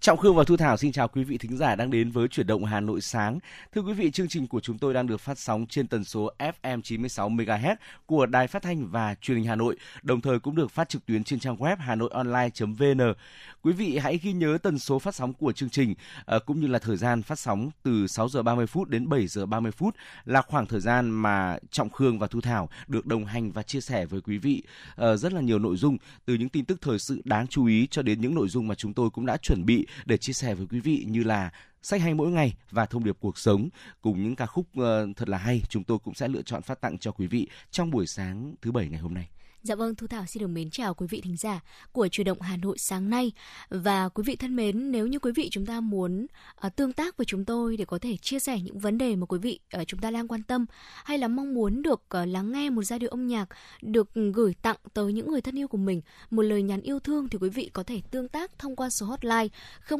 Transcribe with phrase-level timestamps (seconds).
[0.00, 2.46] Trọng Khương và Thu Thảo xin chào quý vị thính giả đang đến với chuyển
[2.46, 3.38] động Hà Nội sáng.
[3.74, 6.30] Thưa quý vị, chương trình của chúng tôi đang được phát sóng trên tần số
[6.62, 7.76] FM 96 MHz
[8.06, 11.06] của Đài Phát thanh và Truyền hình Hà Nội, đồng thời cũng được phát trực
[11.06, 13.14] tuyến trên trang web hanoionline.vn.
[13.62, 15.94] Quý vị hãy ghi nhớ tần số phát sóng của chương trình
[16.24, 19.26] ờ, cũng như là thời gian phát sóng từ 6 giờ 30 phút đến 7
[19.26, 23.24] giờ 30 phút là khoảng thời gian mà Trọng Khương và Thu Thảo được đồng
[23.24, 24.62] hành và chia sẻ với quý vị
[24.96, 27.86] ờ, rất là nhiều nội dung từ những tin tức thời sự đáng chú ý
[27.90, 30.54] cho đến những nội dung mà chúng tôi cũng đã chuẩn bị để chia sẻ
[30.54, 31.50] với quý vị như là
[31.82, 33.68] sách hay mỗi ngày và thông điệp cuộc sống
[34.00, 36.80] cùng những ca khúc uh, thật là hay chúng tôi cũng sẽ lựa chọn phát
[36.80, 39.28] tặng cho quý vị trong buổi sáng thứ bảy ngày hôm nay.
[39.62, 41.60] Dạ vâng, Thu Thảo xin được mến chào quý vị thính giả
[41.92, 43.32] của Chủ động Hà Nội sáng nay.
[43.68, 46.26] Và quý vị thân mến, nếu như quý vị chúng ta muốn
[46.66, 49.26] uh, tương tác với chúng tôi để có thể chia sẻ những vấn đề mà
[49.26, 50.66] quý vị uh, chúng ta đang quan tâm
[51.04, 53.48] hay là mong muốn được uh, lắng nghe một giai điệu âm nhạc
[53.82, 56.00] được gửi tặng tới những người thân yêu của mình,
[56.30, 59.06] một lời nhắn yêu thương thì quý vị có thể tương tác thông qua số
[59.06, 59.48] hotline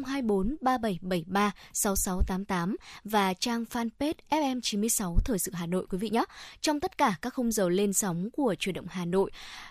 [0.06, 6.24] 024 3773 6688 và trang fanpage FM96 Thời sự Hà Nội quý vị nhé.
[6.60, 9.30] Trong tất cả các khung giờ lên sóng của Chủ động Hà Nội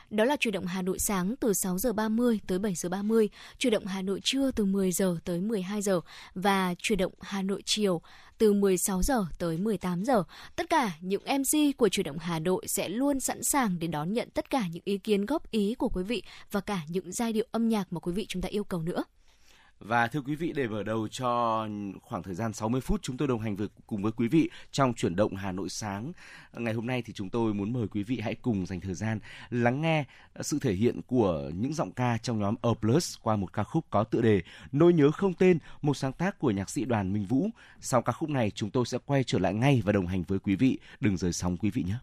[0.09, 3.29] đó là chuyển động Hà Nội sáng từ 6 giờ 30 tới 7 giờ 30,
[3.57, 6.01] chuyển động Hà Nội trưa từ 10 giờ tới 12 giờ
[6.35, 8.01] và chuyển động Hà Nội chiều
[8.37, 10.23] từ 16 giờ tới 18 giờ.
[10.55, 14.13] Tất cả những MC của chuyển động Hà Nội sẽ luôn sẵn sàng để đón
[14.13, 17.33] nhận tất cả những ý kiến góp ý của quý vị và cả những giai
[17.33, 19.03] điệu âm nhạc mà quý vị chúng ta yêu cầu nữa.
[19.79, 21.67] Và thưa quý vị, để mở đầu cho
[22.01, 24.93] khoảng thời gian 60 phút chúng tôi đồng hành với cùng với quý vị trong
[24.93, 26.11] chuyển động Hà Nội sáng.
[26.53, 29.19] Ngày hôm nay thì chúng tôi muốn mời quý vị hãy cùng dành thời gian
[29.49, 30.05] lắng nghe
[30.41, 33.85] sự thể hiện của những giọng ca trong nhóm A Plus qua một ca khúc
[33.89, 34.41] có tựa đề
[34.71, 37.49] Nỗi nhớ không tên, một sáng tác của nhạc sĩ đoàn Minh Vũ.
[37.81, 40.39] Sau ca khúc này chúng tôi sẽ quay trở lại ngay và đồng hành với
[40.39, 40.79] quý vị.
[40.99, 41.95] Đừng rời sóng quý vị nhé.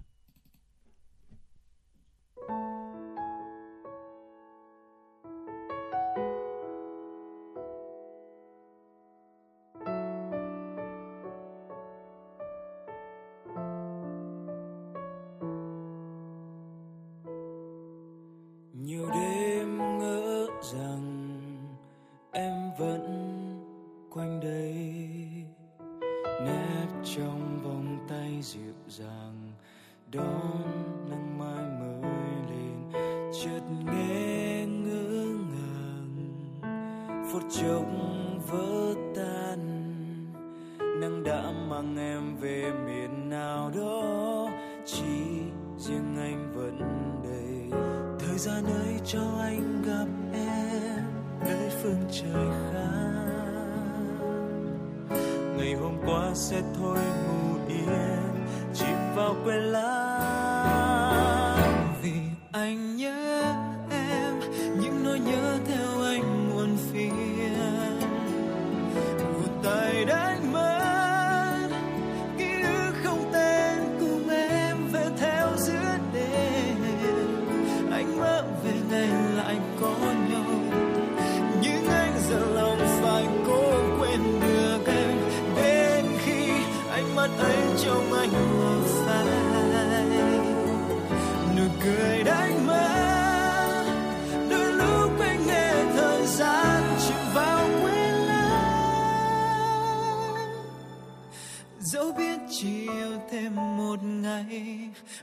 [101.87, 104.79] dẫu biết chỉ yêu thêm một ngày,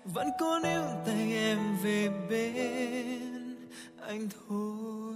[0.06, 3.56] vẫn cố níu tay em về bên
[4.07, 5.12] anh thôi.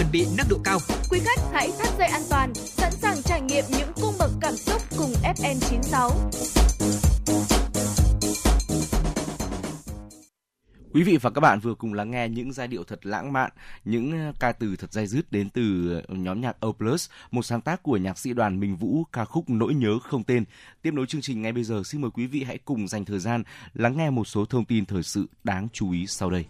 [0.00, 0.78] Chuẩn bị nâng độ cao.
[1.10, 4.56] Quý khách hãy thắt dây an toàn, sẵn sàng trải nghiệm những cung bậc cảm
[4.56, 6.10] xúc cùng FN96.
[10.92, 13.50] Quý vị và các bạn vừa cùng lắng nghe những giai điệu thật lãng mạn,
[13.84, 17.42] những ờ, ca từ thật dai dứt đến từ ờ, nhóm nhạc O Plus, một
[17.42, 20.44] sáng tác của nhạc sĩ đoàn Minh Vũ, ca khúc Nỗi nhớ không tên.
[20.82, 23.18] Tiếp nối chương trình ngay bây giờ, xin mời quý vị hãy cùng dành thời
[23.18, 23.42] gian
[23.74, 26.44] lắng nghe một số thông tin thời sự đáng chú ý sau đây.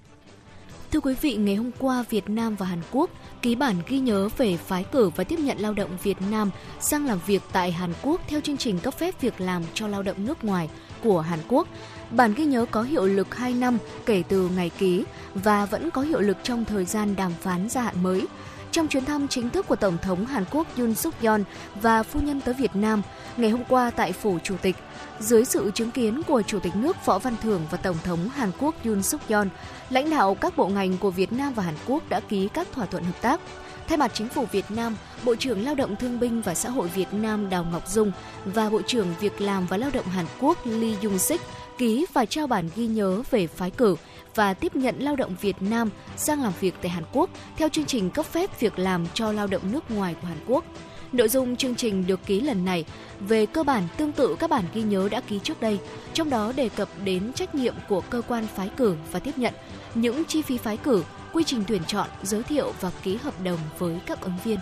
[0.92, 3.10] Thưa quý vị, ngày hôm qua Việt Nam và Hàn Quốc
[3.42, 6.50] ký bản ghi nhớ về phái cử và tiếp nhận lao động Việt Nam
[6.80, 10.02] sang làm việc tại Hàn Quốc theo chương trình cấp phép việc làm cho lao
[10.02, 10.68] động nước ngoài
[11.02, 11.68] của Hàn Quốc.
[12.10, 15.04] Bản ghi nhớ có hiệu lực 2 năm kể từ ngày ký
[15.34, 18.26] và vẫn có hiệu lực trong thời gian đàm phán gia hạn mới.
[18.72, 21.40] Trong chuyến thăm chính thức của Tổng thống Hàn Quốc Yoon suk yeol
[21.82, 23.02] và phu nhân tới Việt Nam
[23.36, 24.76] ngày hôm qua tại phủ Chủ tịch,
[25.20, 28.50] dưới sự chứng kiến của Chủ tịch nước Võ Văn Thưởng và Tổng thống Hàn
[28.58, 29.46] Quốc Yoon suk yeol,
[29.90, 32.86] lãnh đạo các bộ ngành của Việt Nam và Hàn Quốc đã ký các thỏa
[32.86, 33.40] thuận hợp tác.
[33.88, 36.88] Thay mặt chính phủ Việt Nam, Bộ trưởng Lao động Thương binh và Xã hội
[36.88, 38.12] Việt Nam Đào Ngọc Dung
[38.44, 41.40] và Bộ trưởng Việc làm và Lao động Hàn Quốc Lee Jung Sik
[41.78, 43.96] ký và trao bản ghi nhớ về phái cử
[44.34, 47.84] và tiếp nhận lao động Việt Nam sang làm việc tại Hàn Quốc theo chương
[47.84, 50.64] trình cấp phép việc làm cho lao động nước ngoài của Hàn Quốc.
[51.12, 52.84] Nội dung chương trình được ký lần này
[53.20, 55.78] về cơ bản tương tự các bản ghi nhớ đã ký trước đây,
[56.12, 59.54] trong đó đề cập đến trách nhiệm của cơ quan phái cử và tiếp nhận,
[59.94, 63.58] những chi phí phái cử, quy trình tuyển chọn, giới thiệu và ký hợp đồng
[63.78, 64.58] với các ứng viên.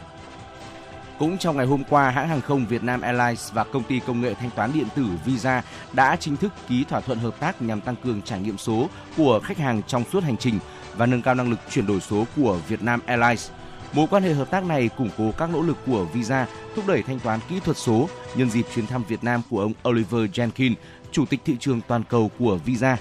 [1.18, 4.20] Cũng trong ngày hôm qua, hãng hàng không Việt Nam Airlines và công ty công
[4.20, 7.80] nghệ thanh toán điện tử Visa đã chính thức ký thỏa thuận hợp tác nhằm
[7.80, 10.58] tăng cường trải nghiệm số của khách hàng trong suốt hành trình
[10.96, 13.50] và nâng cao năng lực chuyển đổi số của Việt Nam Airlines.
[13.92, 16.46] Mối quan hệ hợp tác này củng cố các nỗ lực của Visa
[16.76, 19.72] thúc đẩy thanh toán kỹ thuật số nhân dịp chuyến thăm Việt Nam của ông
[19.88, 20.74] Oliver Jenkins,
[21.12, 22.96] chủ tịch thị trường toàn cầu của Visa.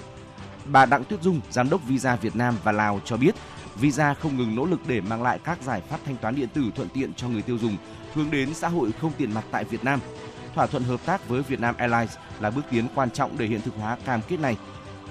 [0.64, 3.34] Bà Đặng Tuyết Dung, giám đốc Visa Việt Nam và Lào cho biết,
[3.80, 6.62] Visa không ngừng nỗ lực để mang lại các giải pháp thanh toán điện tử
[6.74, 7.76] thuận tiện cho người tiêu dùng,
[8.14, 10.00] hướng đến xã hội không tiền mặt tại Việt Nam.
[10.54, 13.74] Thỏa thuận hợp tác với Vietnam Airlines là bước tiến quan trọng để hiện thực
[13.76, 14.56] hóa cam kết này.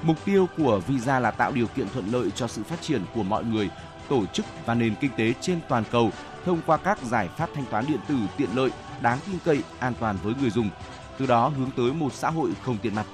[0.01, 3.23] Mục tiêu của Visa là tạo điều kiện thuận lợi cho sự phát triển của
[3.23, 3.69] mọi người,
[4.09, 6.11] tổ chức và nền kinh tế trên toàn cầu
[6.45, 8.71] thông qua các giải pháp thanh toán điện tử tiện lợi,
[9.01, 10.69] đáng tin cậy, an toàn với người dùng,
[11.17, 13.05] từ đó hướng tới một xã hội không tiền mặt.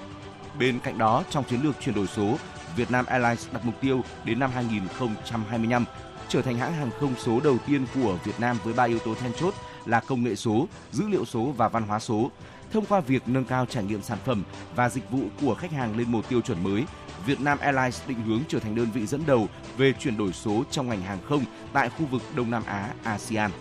[0.60, 2.38] Bên cạnh đó, trong chiến lược chuyển đổi số,
[2.76, 5.86] Vietnam Airlines đặt mục tiêu đến năm 2025
[6.30, 9.16] trở thành hãng hàng không số đầu tiên của Việt Nam với ba yếu tố
[9.16, 9.54] then chốt
[9.86, 12.32] là công nghệ số, dữ liệu số và văn hóa số.
[12.72, 14.44] Thông qua việc nâng cao trải nghiệm sản phẩm
[14.76, 16.84] và dịch vụ của khách hàng lên một tiêu chuẩn mới,
[17.26, 20.90] Vietnam Airlines định hướng trở thành đơn vị dẫn đầu về chuyển đổi số trong
[20.90, 23.52] ngành hàng không tại khu vực Đông Nam Á ASEAN.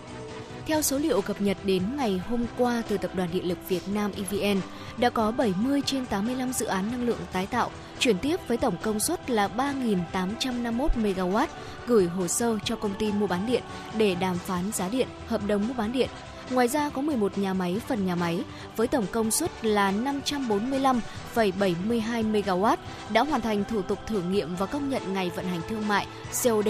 [0.65, 3.81] Theo số liệu cập nhật đến ngày hôm qua từ Tập đoàn Điện lực Việt
[3.93, 4.61] Nam EVN,
[4.97, 8.75] đã có 70 trên 85 dự án năng lượng tái tạo chuyển tiếp với tổng
[8.81, 11.47] công suất là 3.851 MW
[11.87, 13.63] gửi hồ sơ cho công ty mua bán điện
[13.97, 16.09] để đàm phán giá điện, hợp đồng mua bán điện.
[16.49, 18.43] Ngoài ra có 11 nhà máy phần nhà máy
[18.75, 22.77] với tổng công suất là 545,72 MW
[23.09, 26.07] đã hoàn thành thủ tục thử nghiệm và công nhận ngày vận hành thương mại
[26.43, 26.67] COD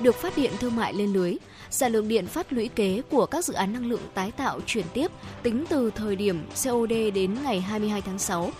[0.00, 1.36] được phát điện thương mại lên lưới.
[1.72, 4.86] Sản lượng điện phát lũy kế của các dự án năng lượng tái tạo chuyển
[4.94, 5.10] tiếp
[5.42, 8.50] tính từ thời điểm COD đến ngày 22 tháng 6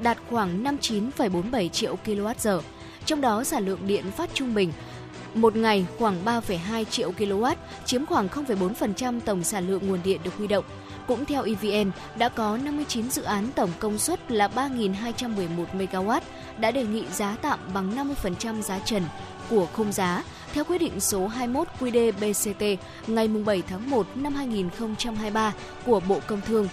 [0.00, 2.60] đạt khoảng 59,47 triệu kWh.
[3.04, 4.72] Trong đó sản lượng điện phát trung bình
[5.34, 10.36] một ngày khoảng 3,2 triệu kW, chiếm khoảng 0,4% tổng sản lượng nguồn điện được
[10.36, 10.64] huy động.
[11.06, 16.20] Cũng theo EVN, đã có 59 dự án tổng công suất là 3.211 MW
[16.58, 19.02] đã đề nghị giá tạm bằng 50% giá trần
[19.50, 22.76] của khung giá theo quyết định số 21 QĐ-BCT
[23.06, 25.54] ngày 7 tháng 1 năm 2023
[25.86, 26.68] của Bộ Công Thương.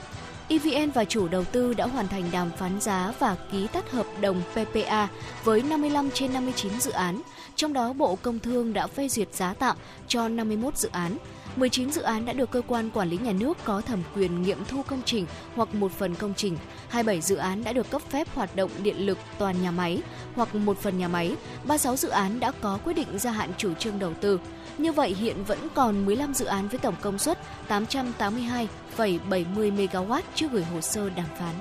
[0.48, 4.06] EVN và chủ đầu tư đã hoàn thành đàm phán giá và ký tắt hợp
[4.22, 5.08] đồng PPA
[5.44, 7.22] với 55 trên 59 dự án,
[7.56, 9.78] trong đó Bộ Công Thương đã phê duyệt giá tạm
[10.08, 11.18] cho 51 dự án.
[11.56, 14.66] 19 dự án đã được cơ quan quản lý nhà nước có thẩm quyền nghiệm
[14.66, 16.58] thu công trình hoặc một phần công trình.
[16.90, 20.02] 27 dự án đã được cấp phép hoạt động điện lực toàn nhà máy
[20.36, 21.36] hoặc một phần nhà máy.
[21.64, 24.40] 36 dự án đã có quyết định gia hạn chủ trương đầu tư.
[24.78, 28.68] Như vậy hiện vẫn còn 15 dự án với tổng công suất 882,70
[29.48, 31.54] MW chưa gửi hồ sơ đàm phán.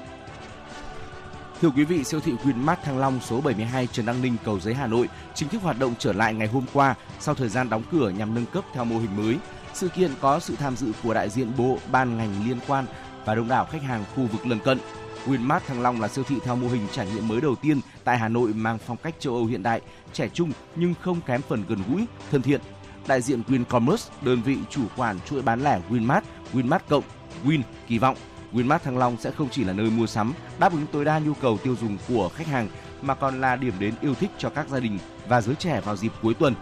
[1.61, 4.75] Thưa quý vị, siêu thị Winmart Thăng Long số 72 Trần Đăng Ninh, Cầu Giấy,
[4.75, 7.83] Hà Nội chính thức hoạt động trở lại ngày hôm qua sau thời gian đóng
[7.93, 9.37] cửa nhằm nâng cấp theo mô hình mới.
[9.75, 12.87] Sự kiện có sự tham dự của đại diện bộ, ban ngành liên quan
[13.25, 14.79] và đông đảo khách hàng khu vực lân cận.
[15.27, 18.19] Winmart Thăng Long là siêu thị theo mô hình trải nghiệm mới đầu tiên tại
[18.19, 19.81] Hà Nội mang phong cách châu Âu hiện đại,
[20.13, 22.61] trẻ trung nhưng không kém phần gần gũi, thân thiện.
[23.07, 26.21] Đại diện Wincommerce, đơn vị chủ quản chuỗi bán lẻ Winmart,
[26.53, 27.05] Winmart Cộng,
[27.45, 28.17] Win kỳ vọng
[28.55, 31.35] Winmart Thăng Long sẽ không chỉ là nơi mua sắm, đáp ứng tối đa nhu
[31.35, 32.69] cầu tiêu dùng của khách hàng
[33.03, 35.97] mà còn là điểm đến yêu thích cho các gia đình và giới trẻ vào
[35.97, 36.55] dịp cuối tuần.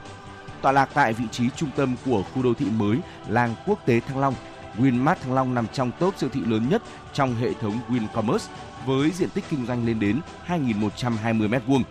[0.62, 4.00] Tọa lạc tại vị trí trung tâm của khu đô thị mới làng quốc tế
[4.00, 4.34] Thăng Long,
[4.78, 8.48] Winmart Thăng Long nằm trong top siêu thị lớn nhất trong hệ thống Wincommerce
[8.86, 11.82] với diện tích kinh doanh lên đến 2.120 m2.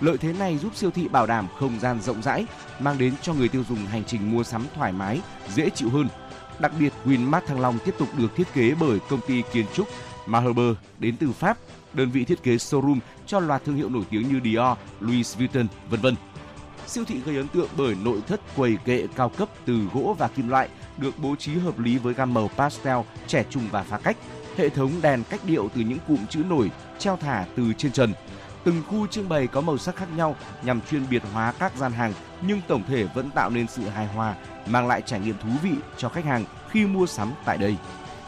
[0.00, 2.46] Lợi thế này giúp siêu thị bảo đảm không gian rộng rãi,
[2.80, 5.20] mang đến cho người tiêu dùng hành trình mua sắm thoải mái,
[5.54, 6.08] dễ chịu hơn.
[6.58, 9.88] Đặc biệt, Winmart Thăng Long tiếp tục được thiết kế bởi công ty kiến trúc
[10.26, 11.58] Maherber đến từ Pháp,
[11.92, 15.66] đơn vị thiết kế showroom cho loạt thương hiệu nổi tiếng như Dior, Louis Vuitton,
[15.90, 16.14] vân vân.
[16.86, 20.28] Siêu thị gây ấn tượng bởi nội thất quầy kệ cao cấp từ gỗ và
[20.28, 23.98] kim loại được bố trí hợp lý với gam màu pastel, trẻ trung và phá
[23.98, 24.16] cách.
[24.56, 28.12] Hệ thống đèn cách điệu từ những cụm chữ nổi treo thả từ trên trần.
[28.64, 31.92] Từng khu trưng bày có màu sắc khác nhau nhằm chuyên biệt hóa các gian
[31.92, 32.12] hàng
[32.46, 34.34] nhưng tổng thể vẫn tạo nên sự hài hòa,
[34.66, 37.76] mang lại trải nghiệm thú vị cho khách hàng khi mua sắm tại đây.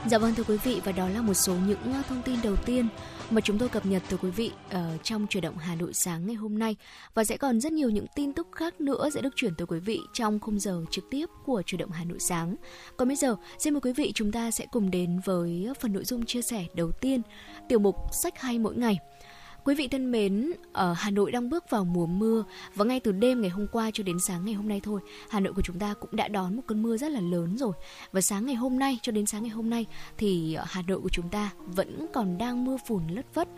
[0.07, 2.57] Dạ vâng thưa quý vị và đó là một số những ờ, thông tin đầu
[2.57, 2.89] tiên
[3.30, 6.26] mà chúng tôi cập nhật từ quý vị uh, trong chuyển động Hà Nội sáng
[6.26, 6.76] ngày hôm nay
[7.14, 9.78] và sẽ còn rất nhiều những tin tức khác nữa sẽ được chuyển tới quý
[9.78, 12.56] vị trong khung giờ trực tiếp của chuyển động Hà Nội sáng.
[12.97, 16.04] Còn bây giờ, xin mời quý vị chúng ta sẽ cùng đến với phần nội
[16.04, 17.23] dung chia sẻ đầu tiên,
[17.68, 18.99] tiểu mục sách hay mỗi ngày.
[19.67, 22.45] Quý vị thân mến, ở Hà Nội đang bước vào mùa mưa
[22.75, 25.41] và ngay từ đêm ngày hôm qua cho đến sáng ngày hôm nay thôi, Hà
[25.41, 27.73] Nội của chúng ta cũng đã đón một cơn mưa rất là lớn rồi.
[28.13, 29.87] Và sáng ngày hôm nay cho đến sáng ngày hôm nay
[30.19, 33.49] thì Hà Nội của chúng ta vẫn còn đang mưa phùn lất vất.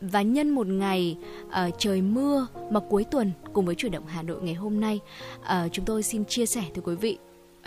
[0.00, 1.16] Và nhân một ngày
[1.46, 5.00] uh, trời mưa mà cuối tuần cùng với chuyển động Hà Nội ngày hôm nay,
[5.40, 7.18] uh, chúng tôi xin chia sẻ tới quý vị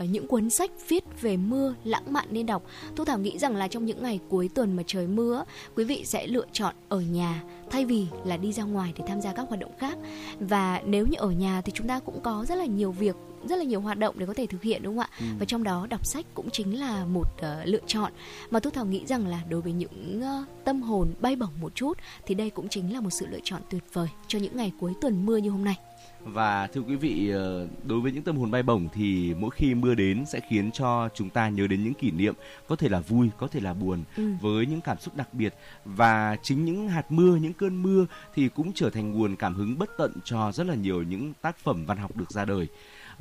[0.08, 2.64] những cuốn sách viết về mưa lãng mạn nên đọc.
[2.96, 5.44] Thu Thảo nghĩ rằng là trong những ngày cuối tuần mà trời mưa,
[5.76, 9.22] quý vị sẽ lựa chọn ở nhà thay vì là đi ra ngoài để tham
[9.22, 9.98] gia các hoạt động khác.
[10.40, 13.16] Và nếu như ở nhà thì chúng ta cũng có rất là nhiều việc
[13.50, 15.18] rất là nhiều hoạt động để có thể thực hiện đúng không ạ?
[15.20, 15.26] Ừ.
[15.40, 18.12] Và trong đó đọc sách cũng chính là một uh, lựa chọn
[18.52, 21.76] mà Thu Thảo nghĩ rằng là đối với những uh, tâm hồn bay bổng một
[21.76, 24.72] chút thì đây cũng chính là một sự lựa chọn tuyệt vời cho những ngày
[24.80, 25.76] cuối tuần mưa như hôm nay.
[26.24, 29.76] Và thưa quý vị, ờ, đối với những tâm hồn bay bổng thì mỗi khi
[29.76, 32.34] mưa đến sẽ khiến cho chúng ta nhớ đến những kỷ niệm
[32.68, 34.24] có thể là vui, có thể là buồn ừ.
[34.42, 35.56] với những cảm xúc đặc biệt.
[35.86, 39.80] Và chính những hạt mưa, những cơn mưa thì cũng trở thành nguồn cảm hứng
[39.80, 42.68] bất tận cho rất là nhiều những tác phẩm văn học được ra đời.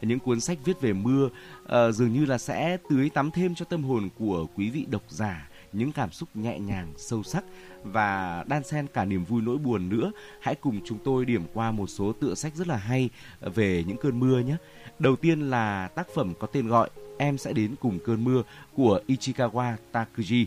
[0.02, 1.28] Những cuốn sách viết về mưa
[1.62, 5.02] uh, dường như là sẽ tưới tắm thêm cho tâm hồn của quý vị độc
[5.08, 7.44] giả những cảm xúc nhẹ nhàng, sâu sắc
[7.84, 10.12] và đan xen cả niềm vui nỗi buồn nữa.
[10.40, 13.10] Hãy cùng chúng tôi điểm qua một số tựa sách rất là hay
[13.40, 14.56] về những cơn mưa nhé.
[14.98, 18.42] Đầu tiên là tác phẩm có tên gọi Em sẽ đến cùng cơn mưa
[18.74, 20.44] của Ichikawa Takuji.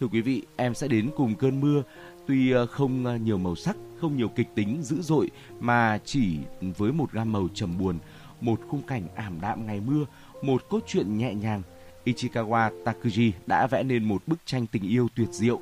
[0.00, 1.82] Thưa quý vị, Em sẽ đến cùng cơn mưa
[2.26, 5.30] tuy ờ, không ờ, nhiều màu sắc, không nhiều kịch tính dữ dội
[5.60, 6.38] mà chỉ
[6.78, 7.98] với một gam màu trầm buồn,
[8.40, 10.04] một khung cảnh ảm đạm ngày mưa,
[10.42, 11.62] một cốt truyện nhẹ nhàng
[12.04, 15.60] Ichikawa Takuji đã vẽ nên một bức tranh tình yêu tuyệt diệu.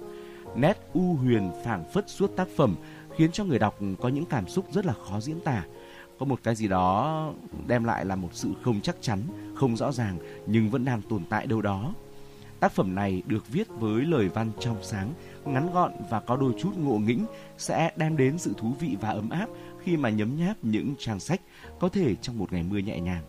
[0.56, 2.76] Nét u huyền phảng phất suốt tác phẩm
[3.16, 5.64] khiến cho người đọc có những cảm xúc rất là khó diễn tả.
[6.20, 7.32] có một cái gì đó
[7.66, 9.23] đem lại là một sự không chắc chắn,
[9.54, 11.94] không rõ ràng nhưng vẫn đang tồn tại đâu đó.
[12.61, 15.12] Tác phẩm này được viết với lời văn trong sáng,
[15.44, 17.26] ngắn gọn và có đôi chút ngộ nghĩnh
[17.59, 19.47] sẽ đem đến sự thú vị và ấm áp
[19.82, 21.40] khi mà nhấm nháp những trang sách
[21.78, 23.23] có thể trong một ngày mưa nhẹ nhàng.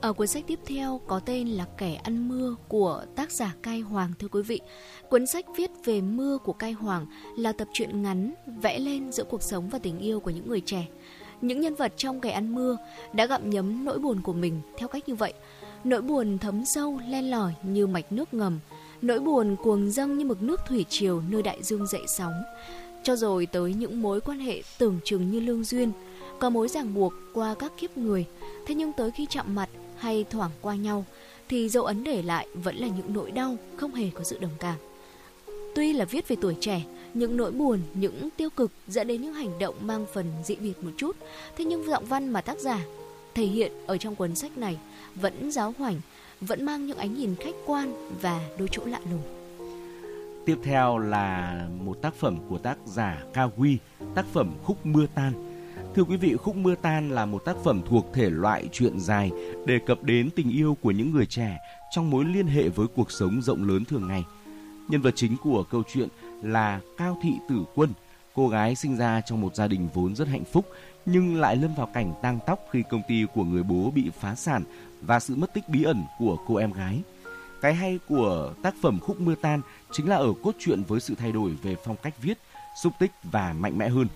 [0.00, 3.80] Ở cuốn sách tiếp theo có tên là Kẻ ăn mưa của tác giả Cai
[3.80, 4.60] Hoàng thưa quý vị.
[5.10, 9.24] Cuốn sách viết về mưa của Cai Hoàng là tập truyện ngắn vẽ lên giữa
[9.24, 10.86] cuộc sống và tình yêu của những người trẻ.
[11.40, 12.76] Những nhân vật trong Kẻ ăn mưa
[13.12, 15.32] đã gặm nhấm nỗi buồn của mình theo cách như vậy.
[15.84, 18.58] Nỗi buồn thấm sâu len lỏi như mạch nước ngầm,
[19.02, 22.34] nỗi buồn cuồng dâng như mực nước thủy triều nơi đại dương dậy sóng.
[23.02, 25.92] Cho rồi tới những mối quan hệ tưởng chừng như lương duyên,
[26.38, 28.26] có mối ràng buộc qua các kiếp người,
[28.66, 29.68] thế nhưng tới khi chạm mặt
[30.00, 31.04] hay thoảng qua nhau
[31.48, 34.54] thì dấu ấn để lại vẫn là những nỗi đau không hề có sự đồng
[34.58, 34.76] cảm.
[35.74, 36.82] Tuy là viết về tuổi trẻ,
[37.14, 40.84] những nỗi buồn, những tiêu cực dẫn đến những hành động mang phần dị biệt
[40.84, 41.16] một chút,
[41.56, 42.84] thế nhưng giọng văn mà tác giả
[43.34, 44.78] thể hiện ở trong cuốn sách này
[45.14, 46.00] vẫn giáo hoành,
[46.40, 49.22] vẫn mang những ánh nhìn khách quan và đôi chỗ lạ lùng.
[50.46, 53.78] Tiếp theo là một tác phẩm của tác giả Cao Huy,
[54.14, 55.49] tác phẩm Khúc Mưa Tan.
[55.94, 59.30] Thưa quý vị, Khúc Mưa Tan là một tác phẩm thuộc thể loại truyện dài
[59.66, 61.58] đề cập đến tình yêu của những người trẻ
[61.90, 64.24] trong mối liên hệ với cuộc sống rộng lớn thường ngày.
[64.88, 66.08] Nhân vật chính của câu chuyện
[66.42, 67.90] là Cao Thị Tử Quân,
[68.34, 70.66] cô gái sinh ra trong một gia đình vốn rất hạnh phúc
[71.06, 74.34] nhưng lại lâm vào cảnh tang tóc khi công ty của người bố bị phá
[74.34, 74.64] sản
[75.00, 77.02] và sự mất tích bí ẩn của cô em gái.
[77.60, 79.60] Cái hay của tác phẩm Khúc Mưa Tan
[79.92, 82.38] chính là ở cốt truyện với sự thay đổi về phong cách viết,
[82.82, 84.06] xúc tích và mạnh mẽ hơn.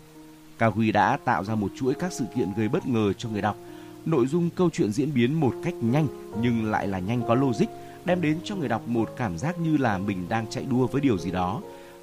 [0.59, 3.43] Cao Huy đã tạo ra một chuỗi các sự kiện gây bất ngờ cho người
[3.43, 3.57] đọc.
[4.05, 6.07] Nội dung câu chuyện diễn biến một cách nhanh
[6.43, 7.67] nhưng lại là nhanh có logic,
[8.05, 11.01] đem đến cho người đọc một cảm giác như là mình đang chạy đua với
[11.01, 11.61] điều gì đó.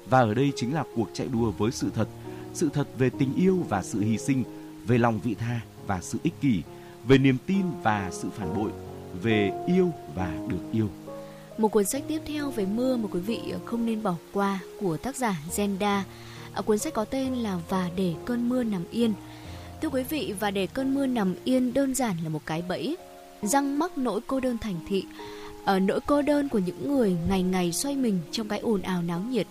[0.08, 2.08] Và ở đây chính là cuộc chạy đua với sự thật,
[2.54, 4.44] sự thật về tình yêu và sự hy sinh,
[4.86, 6.62] về lòng vị tha và sự ích kỷ,
[7.06, 8.70] về niềm tin và sự phản bội,
[9.22, 10.88] về yêu và được yêu.
[11.58, 14.96] Một cuốn sách tiếp theo về mưa mà quý vị không nên bỏ qua của
[14.96, 16.00] tác giả Zenda.
[16.54, 19.14] Ở cuốn sách có tên là Và để cơn mưa nằm yên.
[19.82, 22.96] Thưa quý vị, và để cơn mưa nằm yên đơn giản là một cái bẫy,
[23.42, 25.04] răng mắc nỗi cô đơn thành thị,
[25.64, 29.02] ở nỗi cô đơn của những người ngày ngày xoay mình trong cái ồn ào
[29.02, 29.46] náo nhiệt,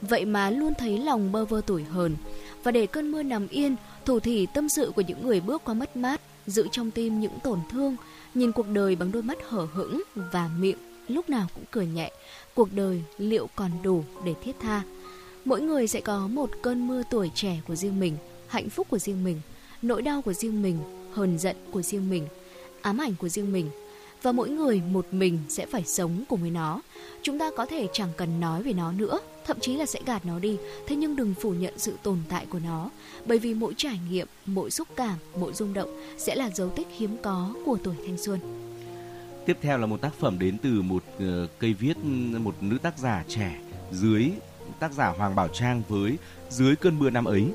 [0.00, 2.16] vậy mà luôn thấy lòng bơ vơ tuổi hờn.
[2.62, 5.74] Và để cơn mưa nằm yên, thủ thỉ tâm sự của những người bước qua
[5.74, 7.96] mất mát, giữ trong tim những tổn thương,
[8.34, 12.10] nhìn cuộc đời bằng đôi mắt hở hững và miệng lúc nào cũng cười nhẹ.
[12.54, 14.82] Cuộc đời liệu còn đủ để thiết tha?
[15.44, 18.98] Mỗi người sẽ có một cơn mưa tuổi trẻ của riêng mình, hạnh phúc của
[18.98, 19.40] riêng mình,
[19.82, 20.78] nỗi đau của riêng mình,
[21.12, 22.26] hờn giận của riêng mình,
[22.82, 23.70] ám ảnh của riêng mình.
[24.22, 26.80] Và mỗi người một mình sẽ phải sống cùng với nó.
[27.22, 30.26] Chúng ta có thể chẳng cần nói về nó nữa, thậm chí là sẽ gạt
[30.26, 32.90] nó đi, thế nhưng đừng phủ nhận sự tồn tại của nó,
[33.26, 36.88] bởi vì mỗi trải nghiệm, mỗi xúc cảm, mỗi rung động sẽ là dấu tích
[36.96, 38.40] hiếm có của tuổi thanh xuân.
[39.46, 41.96] Tiếp theo là một tác phẩm đến từ một uh, cây viết
[42.38, 43.60] một nữ tác giả trẻ
[43.92, 44.30] dưới
[44.78, 46.18] tác giả Hoàng Bảo Trang với
[46.50, 47.46] dưới cơn mưa năm ấy.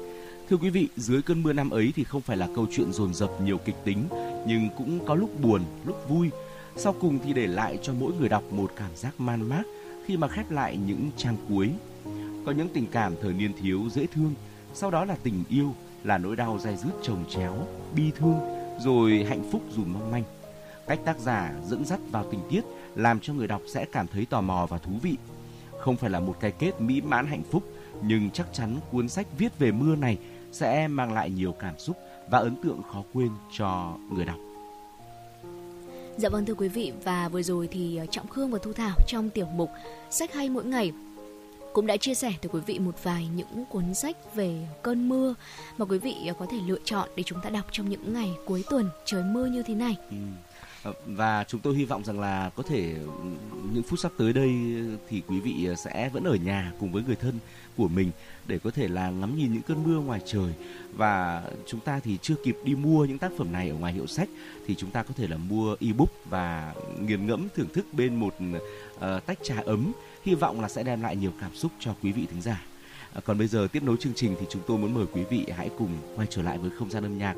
[0.49, 3.13] Thưa quý vị, dưới cơn mưa năm ấy thì không phải là câu chuyện dồn
[3.13, 4.07] dập nhiều kịch tính,
[4.47, 6.29] nhưng cũng có lúc buồn, lúc vui.
[6.75, 9.63] Sau cùng thì để lại cho mỗi người đọc một cảm giác man mác
[10.05, 11.69] khi mà khép lại những trang cuối.
[12.45, 14.33] Có những tình cảm thời niên thiếu dễ thương,
[14.73, 18.39] sau đó là tình yêu, là nỗi đau dai dứt chồng chéo, bi thương,
[18.79, 20.23] rồi hạnh phúc dù mong manh.
[20.87, 22.61] Cách tác giả dẫn dắt vào tình tiết
[22.95, 25.15] làm cho người đọc sẽ cảm thấy tò mò và thú vị.
[25.87, 27.63] Không phải là một cái kết mỹ mãn hạnh phúc,
[28.01, 30.17] nhưng chắc chắn cuốn sách viết về mưa này
[30.51, 31.97] sẽ mang lại nhiều cảm xúc
[32.29, 34.35] và ấn tượng khó quên cho người đọc.
[36.17, 38.97] Dạ vâng thưa quý vị và vừa rồi thì ờ, Trọng Khương và Thu Thảo
[39.07, 39.69] trong tiểu mục
[40.09, 40.91] Sách hay mỗi ngày
[41.73, 45.35] cũng đã chia sẻ tới quý vị một vài những cuốn sách về cơn mưa
[45.77, 48.31] mà quý vị ờ, có thể lựa chọn để chúng ta đọc trong những ngày
[48.45, 49.95] cuối tuần trời mưa như thế này.
[50.09, 50.17] Ừ.
[50.87, 52.95] Ờ, và chúng tôi hy vọng rằng là có thể
[53.73, 54.51] những phút sắp tới đây
[55.09, 57.33] thì quý vị ờ, sẽ vẫn ở nhà cùng với người thân
[57.77, 58.11] của mình
[58.47, 60.53] để có thể là ngắm nhìn những cơn mưa ngoài trời.
[60.93, 64.07] Và chúng ta thì chưa kịp đi mua những tác phẩm này ở ngoài hiệu
[64.07, 64.29] sách
[64.67, 68.35] thì chúng ta có thể là mua ebook và nghiền ngẫm thưởng thức bên một
[68.37, 69.91] uh, tách trà ấm.
[70.23, 72.65] Hy vọng là sẽ đem lại nhiều cảm xúc cho quý vị thính giả.
[73.25, 75.69] Còn bây giờ tiếp nối chương trình thì chúng tôi muốn mời quý vị hãy
[75.77, 77.35] cùng quay trở lại với không gian âm nhạc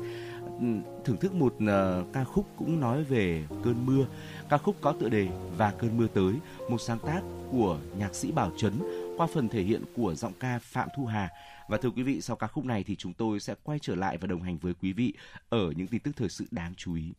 [1.04, 4.06] thưởng thức một uh, ca khúc cũng nói về cơn mưa.
[4.48, 6.34] Ca khúc có tựa đề và cơn mưa tới
[6.70, 8.72] một sáng tác của nhạc sĩ bảo trấn
[9.16, 11.30] qua phần thể hiện của giọng ca phạm thu hà.
[11.68, 14.18] Và thưa quý vị sau ca khúc này thì chúng tôi sẽ quay trở lại
[14.18, 15.14] và đồng hành với quý vị
[15.48, 17.12] ở những tin tức thời sự đáng chú ý.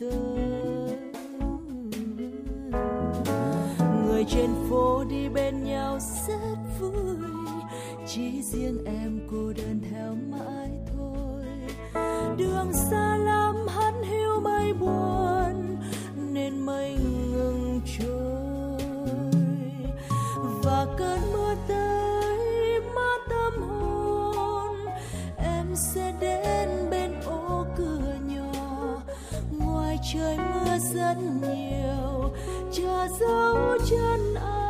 [0.00, 0.39] dois.
[30.12, 32.30] trời mưa rất nhiều
[32.72, 34.69] chờ dấu chân anh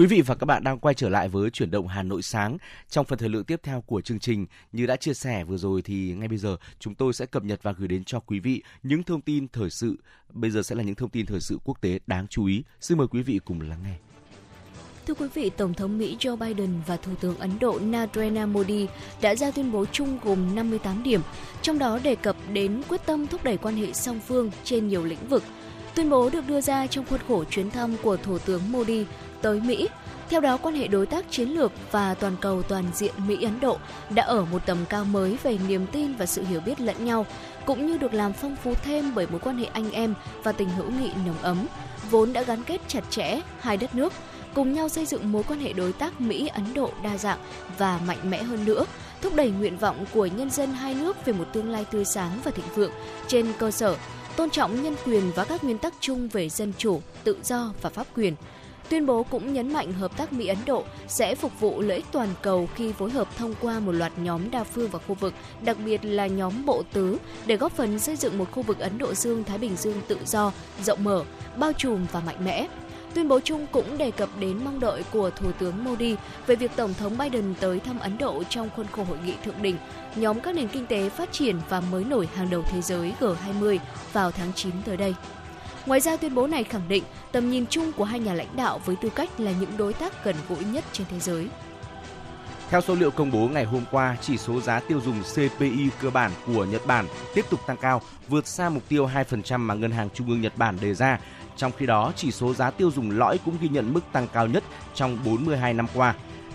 [0.00, 2.58] Quý vị và các bạn đang quay trở lại với chuyển động Hà Nội sáng.
[2.88, 5.82] Trong phần thời lượng tiếp theo của chương trình, như đã chia sẻ vừa rồi
[5.82, 8.62] thì ngay bây giờ chúng tôi sẽ cập nhật và gửi đến cho quý vị
[8.82, 9.96] những thông tin thời sự.
[10.32, 12.62] Bây giờ sẽ là những thông tin thời sự quốc tế đáng chú ý.
[12.80, 13.94] Xin mời quý vị cùng lắng nghe.
[15.06, 18.86] Thưa quý vị, Tổng thống Mỹ Joe Biden và Thủ tướng Ấn Độ Narendra Modi
[19.20, 21.20] đã ra tuyên bố chung gồm 58 điểm,
[21.62, 25.04] trong đó đề cập đến quyết tâm thúc đẩy quan hệ song phương trên nhiều
[25.04, 25.42] lĩnh vực.
[25.94, 29.04] Tuyên bố được đưa ra trong khuôn khổ chuyến thăm của Thủ tướng Modi
[29.42, 29.88] tới Mỹ.
[30.30, 33.78] Theo đó, quan hệ đối tác chiến lược và toàn cầu toàn diện Mỹ-Ấn Độ
[34.10, 37.26] đã ở một tầm cao mới về niềm tin và sự hiểu biết lẫn nhau,
[37.66, 40.68] cũng như được làm phong phú thêm bởi mối quan hệ anh em và tình
[40.68, 41.66] hữu nghị nồng ấm,
[42.10, 44.12] vốn đã gắn kết chặt chẽ hai đất nước,
[44.54, 47.38] cùng nhau xây dựng mối quan hệ đối tác Mỹ-Ấn Độ đa dạng
[47.78, 48.84] và mạnh mẽ hơn nữa,
[49.22, 52.38] thúc đẩy nguyện vọng của nhân dân hai nước về một tương lai tươi sáng
[52.44, 52.92] và thịnh vượng
[53.26, 53.96] trên cơ sở
[54.36, 57.90] tôn trọng nhân quyền và các nguyên tắc chung về dân chủ, tự do và
[57.90, 58.34] pháp quyền–
[58.90, 62.28] Tuyên bố cũng nhấn mạnh hợp tác Mỹ-Ấn Độ sẽ phục vụ lợi ích toàn
[62.42, 65.76] cầu khi phối hợp thông qua một loạt nhóm đa phương và khu vực, đặc
[65.84, 69.14] biệt là nhóm bộ tứ, để góp phần xây dựng một khu vực Ấn Độ
[69.14, 71.24] Dương-Thái Bình Dương tự do, rộng mở,
[71.56, 72.66] bao trùm và mạnh mẽ.
[73.14, 76.70] Tuyên bố chung cũng đề cập đến mong đợi của Thủ tướng Modi về việc
[76.76, 79.76] Tổng thống Biden tới thăm Ấn Độ trong khuôn khổ hội nghị thượng đỉnh
[80.16, 83.78] nhóm các nền kinh tế phát triển và mới nổi hàng đầu thế giới G20
[84.12, 85.14] vào tháng 9 tới đây.
[85.90, 88.80] Ngoài ra, tuyên bố này khẳng định tầm nhìn chung của hai nhà lãnh đạo
[88.84, 91.48] với tư cách là những đối tác gần gũi nhất trên thế giới.
[92.68, 96.10] Theo số liệu công bố ngày hôm qua, chỉ số giá tiêu dùng CPI cơ
[96.10, 99.90] bản của Nhật Bản tiếp tục tăng cao, vượt xa mục tiêu 2% mà Ngân
[99.90, 101.18] hàng Trung ương Nhật Bản đề ra.
[101.56, 104.46] Trong khi đó, chỉ số giá tiêu dùng lõi cũng ghi nhận mức tăng cao
[104.46, 106.14] nhất trong 42 năm qua.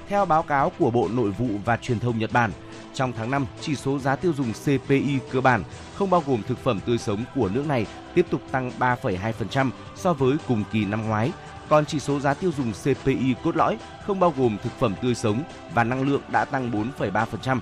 [0.10, 2.52] Theo báo cáo của Bộ Nội vụ và Truyền thông Nhật Bản,
[2.96, 5.64] trong tháng 5, chỉ số giá tiêu dùng CPI cơ bản
[5.96, 10.14] không bao gồm thực phẩm tươi sống của nước này tiếp tục tăng 3,2% so
[10.14, 11.32] với cùng kỳ năm ngoái.
[11.70, 13.78] Còn chỉ số giá tiêu dùng CPI cốt lõi
[14.08, 17.60] không bao gồm thực phẩm tươi sống và năng lượng đã tăng 4,3%.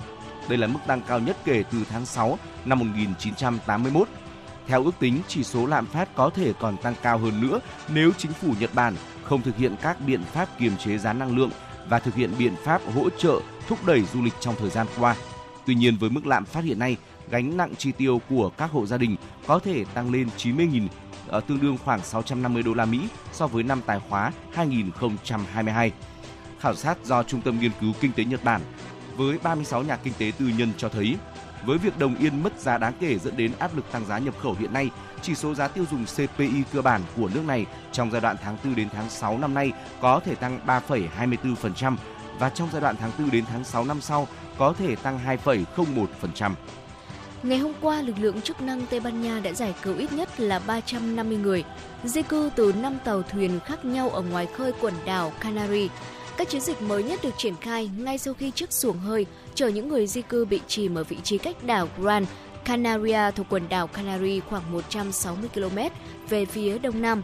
[0.49, 4.07] Đây là mức tăng cao nhất kể từ tháng 6 năm 1981.
[4.67, 8.11] Theo ước tính, chỉ số lạm phát có thể còn tăng cao hơn nữa nếu
[8.17, 11.49] chính phủ Nhật Bản không thực hiện các biện pháp kiềm chế giá năng lượng
[11.89, 13.39] và thực hiện biện pháp hỗ trợ
[13.73, 15.15] thúc đẩy du lịch trong thời gian qua.
[15.65, 16.97] Tuy nhiên với mức lạm phát hiện nay,
[17.29, 19.15] gánh nặng chi tiêu của các hộ gia đình
[19.47, 20.87] có thể tăng lên 90.000
[21.27, 22.99] ở ờ, tương đương khoảng 650 đô la Mỹ
[23.31, 25.91] so với năm tài khóa 2022.
[26.59, 28.61] Khảo sát do Trung tâm Nghiên cứu Kinh tế Nhật Bản
[29.17, 31.15] với 36 nhà kinh tế tư nhân cho thấy,
[31.65, 34.33] với việc đồng yên mất giá đáng kể dẫn đến áp lực tăng giá nhập
[34.39, 34.89] khẩu hiện nay,
[35.21, 38.57] chỉ số giá tiêu dùng CPI cơ bản của nước này trong giai đoạn tháng
[38.63, 41.95] 4 đến tháng 6 năm nay có thể tăng 3,24%
[42.43, 44.27] và trong giai đoạn tháng 4 đến tháng 6 năm sau
[44.57, 46.51] có thể tăng 2,01%.
[47.43, 50.39] Ngày hôm qua, lực lượng chức năng Tây Ban Nha đã giải cứu ít nhất
[50.39, 51.63] là 350 người,
[52.03, 55.89] di cư từ 5 tàu thuyền khác nhau ở ngoài khơi quần đảo Canary.
[56.37, 59.25] Các chiến dịch mới nhất được triển khai ngay sau khi chiếc xuồng hơi
[59.55, 62.25] chở những người di cư bị chìm ở vị trí cách đảo Gran
[62.65, 65.79] Canaria thuộc quần đảo Canary khoảng 160 km
[66.29, 67.21] về phía đông nam.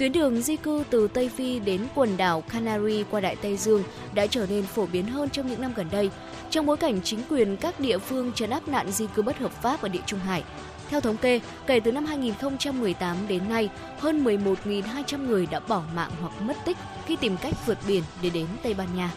[0.00, 3.82] Tuyến đường di cư từ Tây Phi đến quần đảo Canary qua Đại Tây Dương
[4.14, 6.10] đã trở nên phổ biến hơn trong những năm gần đây,
[6.50, 9.62] trong bối cảnh chính quyền các địa phương trấn áp nạn di cư bất hợp
[9.62, 10.44] pháp ở địa Trung Hải.
[10.90, 16.10] Theo thống kê, kể từ năm 2018 đến nay, hơn 11.200 người đã bỏ mạng
[16.20, 19.10] hoặc mất tích khi tìm cách vượt biển để đến Tây Ban Nha.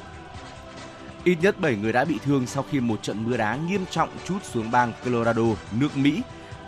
[1.23, 4.09] Ít nhất 7 người đã bị thương sau khi một trận mưa đá nghiêm trọng
[4.25, 5.43] trút xuống bang Colorado,
[5.79, 6.21] nước Mỹ.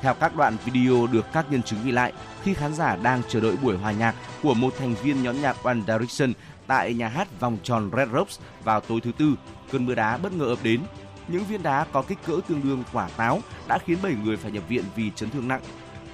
[0.06, 2.14] Theo các đoạn video được các nhân chứng ghi lại,
[2.44, 5.64] khi khán giả đang chờ đợi buổi hòa nhạc của một thành viên nhóm nhạc
[5.64, 6.34] One Direction
[6.68, 9.36] tại nhà hát vòng tròn Red Rocks vào tối thứ Tư,
[9.72, 10.82] cơn mưa đá bất ngờ ập đến.
[11.28, 14.52] Những viên đá có kích cỡ tương đương quả táo đã khiến 7 người phải
[14.52, 15.62] nhập viện vì chấn thương nặng.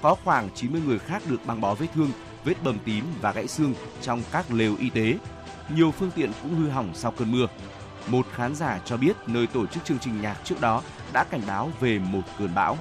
[0.01, 2.11] Có khoảng 90 người khác được băng bó vết thương,
[2.43, 5.17] vết bầm tím và gãy xương trong các lều y tế.
[5.75, 7.47] Nhiều phương tiện cũng hư hỏng sau cơn mưa.
[8.07, 10.81] Một khán giả cho biết nơi tổ chức chương trình nhạc trước đó
[11.13, 12.77] đã cảnh báo về một cơn bão.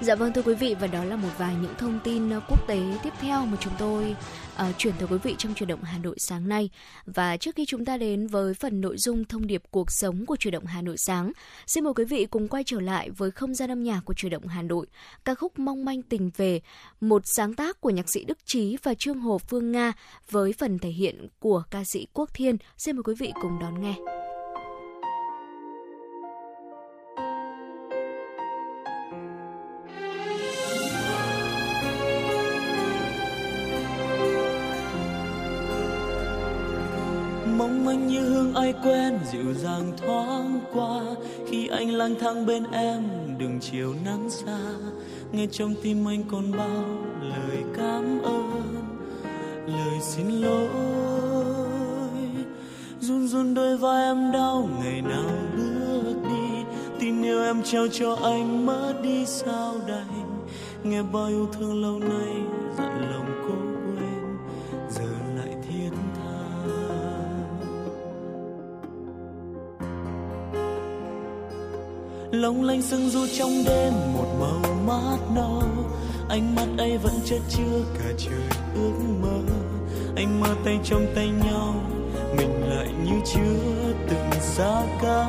[0.00, 2.66] Dạ vâng thưa quý vị và đó là một vài những thông tin ờ, quốc
[2.68, 4.16] tế tiếp theo mà chúng tôi
[4.54, 6.70] uh, chuyển tới quý vị trong chuyển động Hà Nội sáng nay.
[7.06, 10.36] Và trước khi chúng ta đến với phần nội dung thông điệp cuộc sống của
[10.36, 11.32] chuyển động Hà Nội sáng,
[11.66, 14.32] xin mời quý vị cùng quay trở lại với không gian âm nhạc của chuyển
[14.32, 14.86] động Hà Nội,
[15.24, 16.60] ca khúc Mong manh tình về,
[17.00, 19.92] một sáng tác của nhạc sĩ Đức Trí và Trương Hồ Phương Nga
[20.30, 22.56] với phần thể hiện của ca sĩ Quốc Thiên.
[22.78, 24.21] Xin mời quý vị cùng đón nghe.
[37.62, 41.02] Mong manh như hương ai quen, dịu dàng thoáng qua.
[41.46, 43.02] Khi anh lang thang bên em,
[43.38, 44.58] đường chiều nắng xa.
[45.32, 46.84] Nghe trong tim anh còn bao
[47.20, 48.74] lời cảm ơn,
[49.66, 50.68] lời xin lỗi.
[53.00, 56.64] Run run đôi vai em đau, ngày nào bước đi.
[57.00, 60.46] Tin yêu em trao cho anh mất đi sao đành.
[60.84, 62.34] Nghe bao yêu thương lâu nay
[62.78, 63.51] dặn lòng cố
[72.42, 75.62] long lanh sương du trong đêm, một màu mát nâu
[76.28, 78.42] ánh mắt ấy vẫn chất chứa cả trời
[78.74, 79.54] ước mơ.
[80.16, 81.74] Anh mơ tay trong tay nhau,
[82.36, 85.26] mình lại như chưa từng xa cách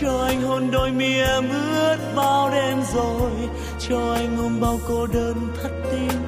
[0.00, 3.30] cho anh hôn đôi mi em ướt bao đêm rồi,
[3.88, 6.21] cho anh ôm bao cô đơn thắt tim.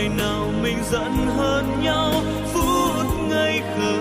[0.00, 2.12] Ngày nào mình giận hơn nhau,
[2.52, 3.96] phút ngây khờ.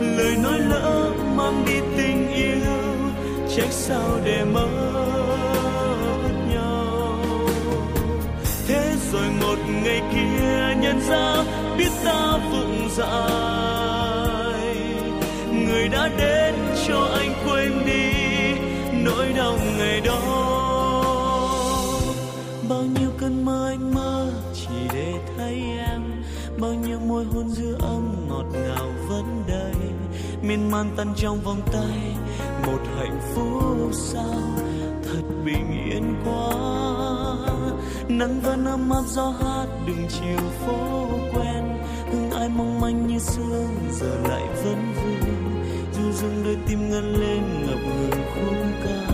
[0.00, 2.74] Lời nói lỡ mang đi tình yêu,
[3.56, 4.68] trách sao để mất
[6.54, 7.18] nhau.
[8.68, 11.44] Thế rồi một ngày kia nhận ra,
[11.78, 13.06] biết ta vụng dại.
[15.52, 16.33] Người đã đến
[30.56, 32.16] miên man tan trong vòng tay.
[32.66, 34.42] Một hạnh phúc sao
[35.04, 36.50] thật bình yên quá.
[38.08, 41.78] Nắng vẫn ấm áp gió hát đường chiều phố quen.
[42.12, 45.64] Hương ai mong manh như sương giờ lại vẫn vương.
[45.92, 49.13] Du dương đôi tim ngân lên ngập ngừng khúc ca.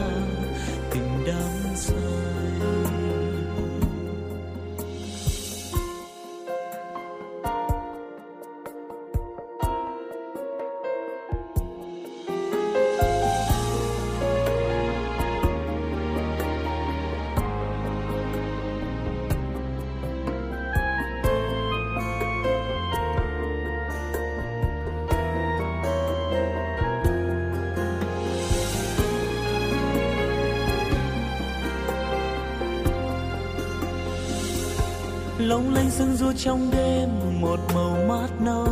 [35.50, 37.08] long lanh sương du trong đêm,
[37.40, 38.68] một màu mát nâu.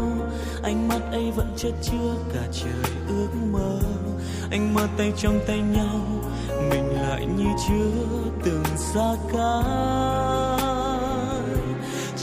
[0.63, 3.81] Ánh mắt ấy vẫn chất chứa cả trời ước mơ.
[4.51, 6.01] Anh mơ tay trong tay nhau,
[6.71, 7.91] mình lại như chưa
[8.45, 9.39] từng xa cách.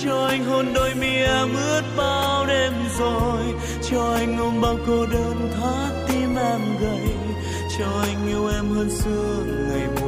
[0.03, 3.41] Cho anh hôn đôi mi em ướt bao đêm rồi.
[3.89, 7.15] Cho anh ôm bao cô đơn thắt tim em gầy.
[7.77, 10.04] Cho anh yêu em hơn xưa, ngày buồn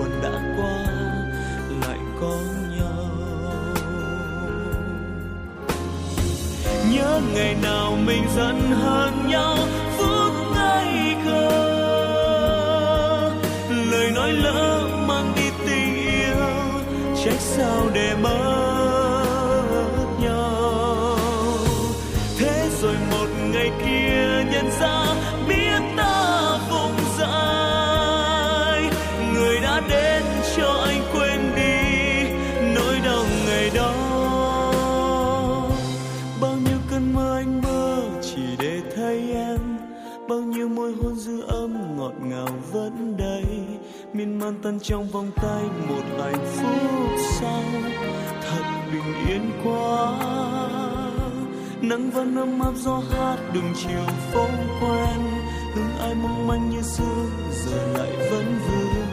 [7.34, 9.58] ngày nào mình giận hơn nhau,
[9.98, 11.50] phút ngây khờ
[13.92, 16.46] lời nói lỡ mang đi tình yêu,
[17.26, 18.67] trách sao để mất
[44.48, 47.64] non tân trong vòng tay một hạnh phúc sau.
[48.42, 50.20] Thật bình yên quá.
[51.82, 54.48] Nắng vẫn ấm áp gió hát đường chiều phố
[54.82, 55.20] quen.
[55.76, 59.08] Hương ai mong manh như xưa, giờ lại vẫn vương.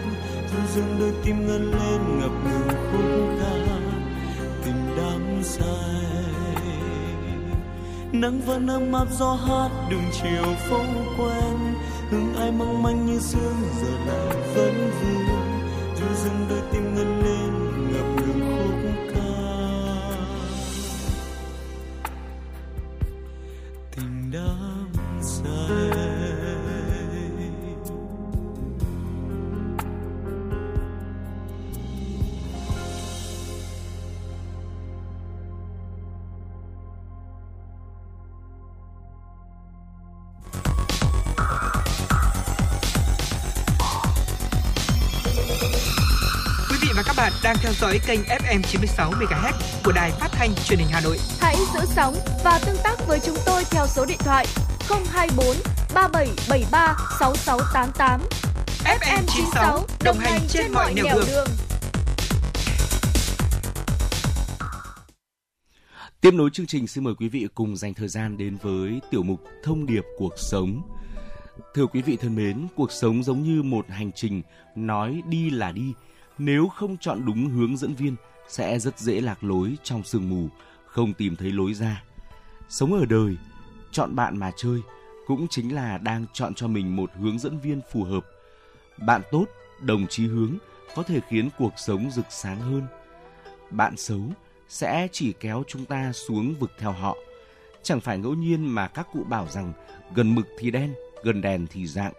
[0.53, 3.55] Du dương đôi tim ngân lên ngập ngừng khúc ca.
[4.65, 6.05] Tình đắm say.
[8.13, 10.79] Nắng vẫn ấm áp gió hát đường chiều phố
[11.19, 11.74] quen
[12.15, 15.27] hương ai mong manh như sương, giờ lại vẫn vương.
[15.95, 17.14] Như dừng đôi tim ngân
[47.85, 49.53] dõi kênh FM 96 MHz
[49.85, 51.19] của đài phát thanh truyền hình Hà Nội.
[51.41, 52.15] Hãy giữ sóng
[52.45, 54.47] và tương tác với chúng tôi theo số điện thoại
[55.13, 55.47] 024
[55.95, 58.21] 3773 6688.
[58.85, 61.49] FM 96 đồng hành trên mọi nẻo đường.
[66.21, 69.23] Tiếp nối chương trình xin mời quý vị cùng dành thời gian đến với tiểu
[69.23, 70.83] mục Thông điệp cuộc sống.
[71.75, 74.43] Thưa quý vị thân mến, cuộc sống giống như một hành trình
[74.75, 75.93] nói đi là đi,
[76.39, 78.17] nếu không chọn đúng hướng dẫn viên
[78.49, 80.49] sẽ rất dễ lạc lối trong sương mù,
[80.87, 82.03] không tìm thấy lối ra.
[82.69, 83.37] Sống ở đời,
[83.93, 84.81] chọn bạn mà chơi
[85.27, 88.27] cũng chính là đang chọn cho mình một hướng dẫn viên phù hợp.
[89.07, 89.45] Bạn tốt,
[89.81, 90.59] đồng chí hướng
[90.95, 92.87] có thể khiến cuộc sống rực sáng hơn.
[93.71, 94.21] Bạn xấu
[94.69, 97.17] sẽ chỉ kéo chúng ta xuống vực theo họ.
[97.83, 99.73] Chẳng phải ngẫu nhiên mà các cụ bảo rằng
[100.15, 102.13] gần mực thì đen, gần đèn thì dạng.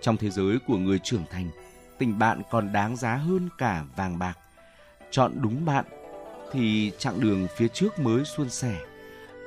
[0.00, 1.50] Trong thế giới của người trưởng thành,
[2.02, 4.38] tình bạn còn đáng giá hơn cả vàng bạc.
[5.10, 5.84] Chọn đúng bạn
[6.52, 8.76] thì chặng đường phía trước mới suôn sẻ.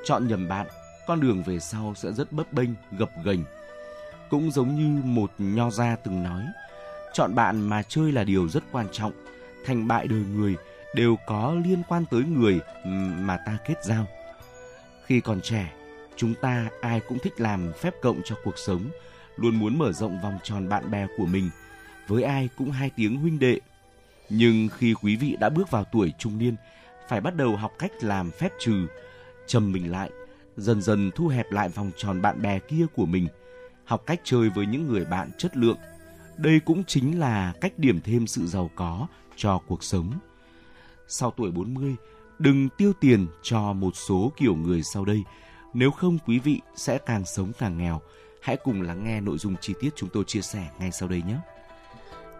[0.04, 0.66] Chọn nhầm bạn,
[1.06, 3.44] con đường về sau sẽ rất bấp bênh, gập ghềnh.
[4.30, 6.44] Cũng giống như một nho gia từng nói,
[7.12, 9.12] chọn bạn mà chơi là điều rất quan trọng.
[9.64, 10.56] Thành bại đời người
[10.94, 12.60] đều có liên quan tới người
[13.18, 14.06] mà ta kết giao.
[15.06, 15.72] Khi còn trẻ,
[16.16, 18.90] chúng ta ai cũng thích làm phép cộng cho cuộc sống,
[19.36, 21.50] luôn muốn mở rộng vòng tròn bạn bè của mình,
[22.06, 23.60] với ai cũng hai tiếng huynh đệ.
[24.30, 26.56] Nhưng khi quý vị đã bước vào tuổi trung niên,
[27.08, 28.86] phải bắt đầu học cách làm phép trừ,
[29.46, 30.10] trầm mình lại,
[30.56, 33.28] dần dần thu hẹp lại vòng tròn bạn bè kia của mình,
[33.84, 35.78] học cách chơi với những người bạn chất lượng.
[36.36, 40.12] Đây cũng chính là cách điểm thêm sự giàu có cho cuộc sống.
[41.08, 41.96] Sau tuổi 40,
[42.38, 45.22] đừng tiêu tiền cho một số kiểu người sau đây,
[45.74, 48.00] nếu không quý vị sẽ càng sống càng nghèo.
[48.42, 51.22] Hãy cùng lắng nghe nội dung chi tiết chúng tôi chia sẻ ngay sau đây
[51.26, 51.36] nhé.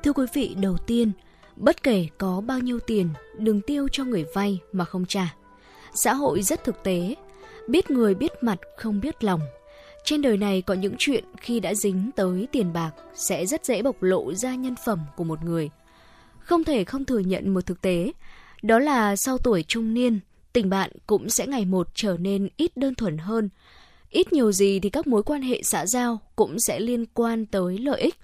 [0.07, 1.13] Thưa quý vị, đầu tiên,
[1.57, 5.35] bất kể có bao nhiêu tiền, đừng tiêu cho người vay mà không trả.
[5.95, 7.15] Xã hội rất thực tế,
[7.69, 9.41] biết người biết mặt không biết lòng.
[10.05, 13.83] Trên đời này có những chuyện khi đã dính tới tiền bạc sẽ rất dễ
[13.83, 15.71] bộc lộ ra nhân phẩm của một người.
[16.39, 18.13] Không thể không thừa nhận một thực tế,
[18.63, 20.21] đó là sau tuổi trung niên,
[20.53, 23.49] tình bạn cũng sẽ ngày một trở nên ít đơn thuần hơn.
[24.11, 27.79] Ít nhiều gì thì các mối quan hệ xã giao cũng sẽ liên quan tới
[27.79, 28.15] lợi ích.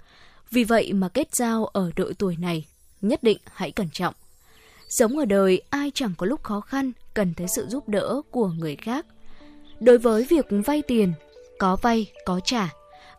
[0.52, 2.66] Vì vậy mà kết giao ở độ tuổi này,
[3.00, 4.14] nhất định hãy cẩn trọng.
[4.88, 8.48] Sống ở đời ai chẳng có lúc khó khăn cần tới sự giúp đỡ của
[8.48, 9.06] người khác.
[9.80, 11.12] Đối với việc vay tiền,
[11.58, 12.68] có vay, có trả,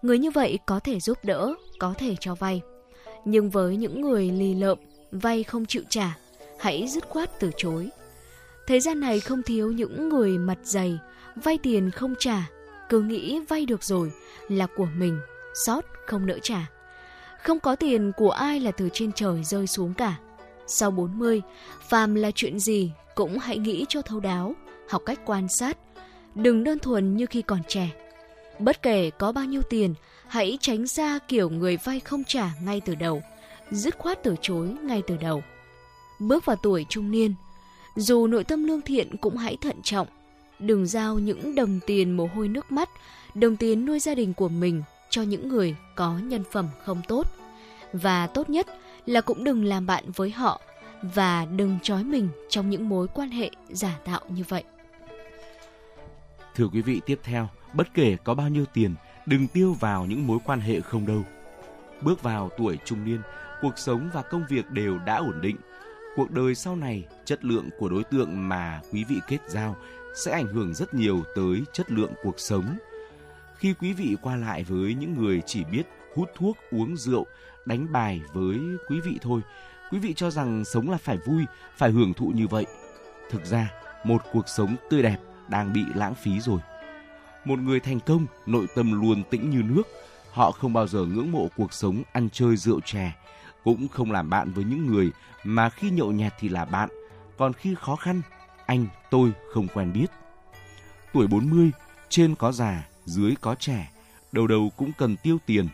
[0.01, 2.61] người như vậy có thể giúp đỡ, có thể cho vay.
[3.25, 4.77] Nhưng với những người lì lợm,
[5.11, 6.17] vay không chịu trả,
[6.59, 7.89] hãy dứt khoát từ chối.
[8.67, 10.99] Thế gian này không thiếu những người mặt dày,
[11.35, 12.49] vay tiền không trả,
[12.89, 14.11] cứ nghĩ vay được rồi
[14.49, 15.19] là của mình,
[15.65, 16.72] sót không nỡ trả.
[17.43, 20.15] Không có tiền của ai là từ trên trời rơi xuống cả.
[20.67, 21.41] Sau 40,
[21.87, 24.55] phàm là chuyện gì cũng hãy nghĩ cho thấu đáo,
[24.89, 25.77] học cách quan sát,
[26.35, 27.89] đừng đơn thuần như khi còn trẻ.
[28.59, 29.93] Bất kể có bao nhiêu tiền,
[30.27, 33.21] hãy tránh xa kiểu người vay không trả ngay từ đầu,
[33.71, 35.43] dứt khoát từ chối ngay từ đầu.
[36.19, 37.33] Bước vào tuổi trung niên,
[37.95, 40.07] dù nội tâm lương thiện cũng hãy thận trọng,
[40.59, 42.89] đừng giao những đồng tiền mồ hôi nước mắt,
[43.35, 44.83] đồng tiền nuôi gia đình của mình
[45.13, 47.27] cho những người có nhân phẩm không tốt.
[47.93, 48.67] Và tốt nhất
[49.05, 50.61] là cũng đừng làm bạn với họ
[51.01, 54.63] và đừng trói mình trong những mối quan hệ giả tạo như vậy.
[56.55, 58.95] Thưa quý vị, tiếp theo, bất kể có bao nhiêu tiền,
[59.25, 61.23] đừng tiêu vào những mối quan hệ không đâu.
[62.01, 63.21] Bước vào tuổi trung niên,
[63.61, 65.57] cuộc sống và công việc đều đã ổn định.
[66.15, 69.75] Cuộc đời sau này, chất lượng của đối tượng mà quý vị kết giao
[70.15, 72.77] sẽ ảnh hưởng rất nhiều tới chất lượng cuộc sống.
[73.63, 75.83] Khi quý vị qua lại với những người chỉ biết
[76.15, 77.25] hút thuốc, uống rượu,
[77.65, 79.41] đánh bài với quý vị thôi,
[79.91, 81.43] quý vị cho rằng sống là phải vui,
[81.77, 82.65] phải hưởng thụ như vậy.
[83.29, 83.71] Thực ra,
[84.03, 86.59] một cuộc sống tươi đẹp đang bị lãng phí rồi.
[87.45, 89.83] Một người thành công, nội tâm luôn tĩnh như nước.
[90.31, 93.11] Họ không bao giờ ngưỡng mộ cuộc sống ăn chơi rượu chè,
[93.63, 95.11] cũng không làm bạn với những người
[95.43, 96.89] mà khi nhậu nhẹt thì là bạn,
[97.37, 98.21] còn khi khó khăn,
[98.65, 100.07] anh, tôi không quen biết.
[101.13, 101.71] Tuổi 40,
[102.09, 103.91] trên có già, dưới có trẻ,
[104.31, 105.67] đầu đầu cũng cần tiêu tiền.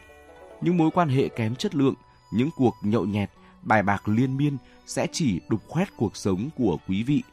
[0.61, 1.93] Những mối quan hệ kém chất lượng,
[2.31, 3.29] những cuộc nhậu nhẹt,
[3.61, 4.57] bài bạc liên miên
[4.87, 7.23] sẽ chỉ đục khoét cuộc sống của quý vị.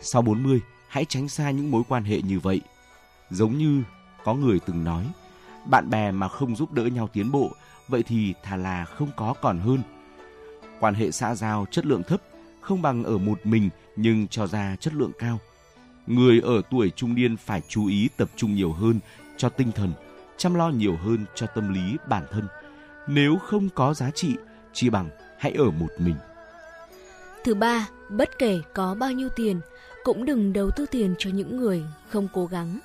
[0.00, 2.60] Sau 40, hãy tránh xa những mối quan hệ như vậy.
[3.30, 3.82] Giống như
[4.24, 5.06] có người từng nói,
[5.64, 7.50] bạn bè mà không giúp đỡ nhau tiến bộ,
[7.88, 9.82] vậy thì thà là không có còn hơn.
[10.80, 12.22] Quan hệ xã giao chất lượng thấp
[12.60, 15.38] không bằng ở một mình nhưng cho ra chất lượng cao.
[16.06, 19.00] Người ở tuổi trung niên phải chú ý tập trung nhiều hơn
[19.36, 19.92] cho tinh thần,
[20.36, 22.48] chăm lo nhiều hơn cho tâm lý bản thân.
[23.06, 24.34] Nếu không có giá trị,
[24.72, 26.14] chi bằng hãy ở một mình.
[27.44, 29.60] Thứ ba, bất kể có bao nhiêu tiền,
[30.04, 32.78] cũng đừng đầu tư tiền cho những người không cố gắng.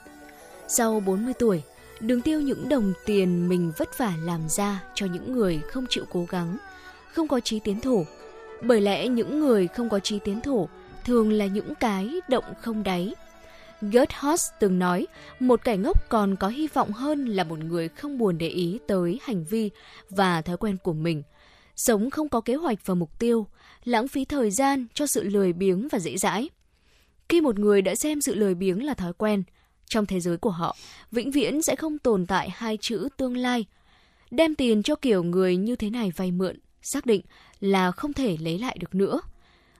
[0.67, 1.63] Sau 40 tuổi,
[1.99, 6.05] đừng tiêu những đồng tiền mình vất vả làm ra cho những người không chịu
[6.09, 6.57] cố gắng,
[7.13, 8.05] không có chí tiến thủ.
[8.63, 10.69] Bởi lẽ những người không có chí tiến thủ
[11.07, 13.13] thường là những cái động không đáy.
[13.81, 14.11] Gert
[14.59, 15.07] từng nói,
[15.39, 18.79] một kẻ ngốc còn có hy vọng hơn là một người không buồn để ý
[18.87, 19.69] tới hành vi
[20.09, 21.23] và thói quen của mình.
[21.75, 23.47] Sống không có kế hoạch và mục tiêu,
[23.83, 26.49] lãng phí thời gian cho sự lười biếng và dễ dãi.
[27.29, 29.43] Khi một người đã xem sự lười biếng là thói quen,
[29.85, 30.75] trong thế giới của họ,
[31.11, 33.65] vĩnh viễn sẽ không tồn tại hai chữ tương lai.
[34.31, 37.21] Đem tiền cho kiểu người như thế này vay mượn, xác định
[37.59, 39.21] là không thể lấy lại được nữa.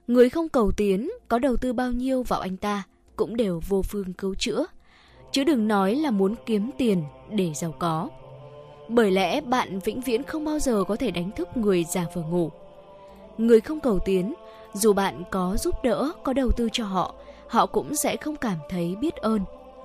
[0.08, 2.82] Người không cầu tiến, có đầu tư bao nhiêu vào anh ta,
[3.16, 4.66] cũng đều vô phương cứu chữa.
[5.32, 8.08] Chứ đừng nói là muốn kiếm tiền để giàu có.
[8.88, 12.22] Bởi lẽ bạn vĩnh viễn không bao giờ có thể đánh thức người già vừa
[12.22, 12.50] ngủ.
[13.38, 14.34] Người không cầu tiến,
[14.74, 17.14] dù bạn có giúp đỡ, có đầu tư cho họ,
[17.48, 19.40] họ cũng sẽ không cảm thấy biết ơn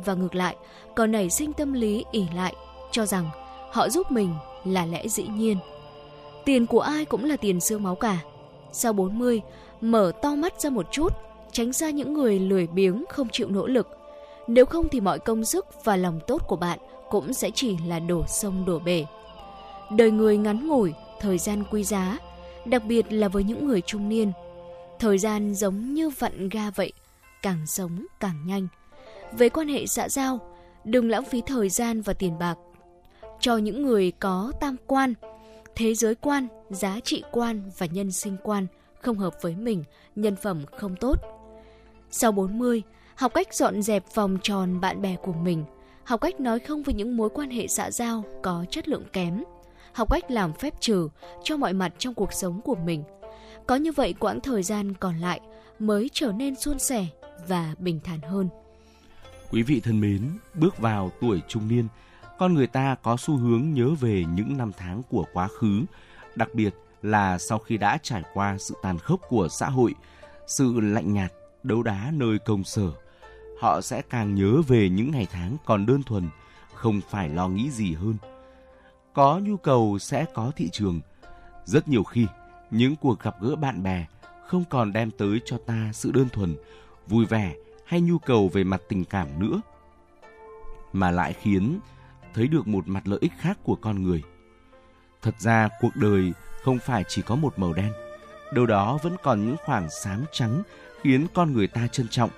[0.06, 0.56] và ngược lại
[0.96, 2.56] còn nảy sinh tâm lý ỉ lại
[2.92, 3.30] cho rằng
[3.72, 4.34] họ giúp mình
[4.66, 5.58] là lẽ dĩ nhiên.
[6.46, 8.18] Tiền của ai cũng là tiền xương máu cả.
[8.72, 9.42] Sau 40,
[9.84, 11.14] mở to mắt ra một chút,
[11.52, 13.88] tránh ra những người lười biếng không chịu nỗ lực.
[14.48, 16.80] Nếu không thì mọi công sức và lòng tốt của bạn
[17.10, 19.06] cũng sẽ chỉ là đổ sông đổ bể.
[19.92, 22.18] Đời người ngắn ngủi, thời gian quý giá,
[22.66, 24.32] đặc biệt là với những người trung niên.
[25.00, 26.94] Thời gian giống như vặn ga vậy,
[27.42, 28.68] càng sống càng nhanh.
[29.32, 30.40] Về quan hệ xã giao,
[30.84, 32.56] đừng lãng phí thời gian và tiền bạc
[33.40, 35.14] cho những người có tam quan,
[35.76, 38.68] thế giới quan, giá trị quan và nhân sinh quan
[39.04, 39.84] không hợp với mình,
[40.16, 41.20] nhân phẩm không tốt.
[42.12, 42.82] Sau 40,
[43.16, 45.66] học cách dọn dẹp vòng tròn bạn bè của mình,
[46.04, 49.44] học cách nói không với những mối quan hệ xã giao có chất lượng kém,
[49.94, 51.10] học cách làm phép trừ
[51.44, 53.04] cho mọi mặt trong cuộc sống của mình.
[53.68, 55.40] Có như vậy quãng thời gian còn lại
[55.80, 57.06] mới trở nên suôn sẻ
[57.48, 58.50] và bình thản hơn.
[59.52, 60.22] Quý vị thân mến,
[60.54, 61.88] bước vào tuổi trung niên,
[62.40, 65.82] con người ta có xu hướng nhớ về những năm tháng của quá khứ,
[66.36, 66.74] đặc biệt
[67.04, 69.96] là sau khi đã trải qua sự tàn khốc của xã hội,
[70.48, 71.34] sự lạnh nhạt,
[71.64, 72.92] đấu đá nơi công sở.
[73.60, 76.30] Họ sẽ càng nhớ về những ngày tháng còn đơn thuần,
[76.74, 78.16] không phải lo nghĩ gì hơn.
[79.14, 81.02] Có nhu cầu sẽ có thị trường.
[81.66, 82.28] Rất nhiều khi,
[82.72, 84.06] những cuộc gặp gỡ bạn bè
[84.48, 86.56] không còn đem tới cho ta sự đơn thuần,
[87.08, 89.62] vui vẻ hay nhu cầu về mặt tình cảm nữa,
[90.94, 91.80] mà lại khiến
[92.34, 94.24] thấy được một mặt lợi ích khác của con người.
[95.22, 96.34] Thật ra cuộc đời
[96.64, 97.94] không phải chỉ có một màu đen,
[98.54, 100.64] đâu đó vẫn còn những khoảng xám trắng
[101.02, 102.30] khiến con người ta trân trọng,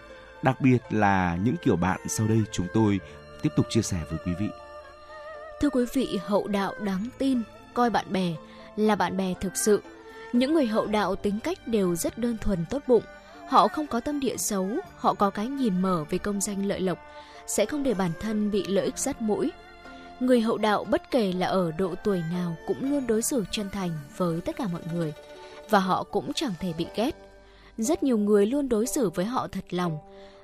[0.42, 3.00] đặc biệt là những kiểu bạn sau đây chúng tôi
[3.42, 4.50] tiếp tục chia sẻ với quý vị.
[5.62, 7.42] Thưa quý vị, hậu đạo đáng tin,
[7.74, 8.34] coi bạn bè
[8.76, 9.82] là bạn bè thực sự.
[10.34, 13.04] Những người hậu đạo tính cách đều rất đơn thuần tốt bụng,
[13.50, 16.82] họ không có tâm địa xấu, họ có cái nhìn mở về công danh lợi
[16.82, 16.98] lộc,
[17.48, 19.52] sẽ không để bản thân bị lợi ích dắt mũi,
[20.20, 23.70] Người hậu đạo bất kể là ở độ tuổi nào cũng luôn đối xử chân
[23.70, 25.14] thành với tất cả mọi người
[25.70, 27.12] và họ cũng chẳng thể bị ghét.
[27.78, 29.98] Rất nhiều người luôn đối xử với họ thật lòng,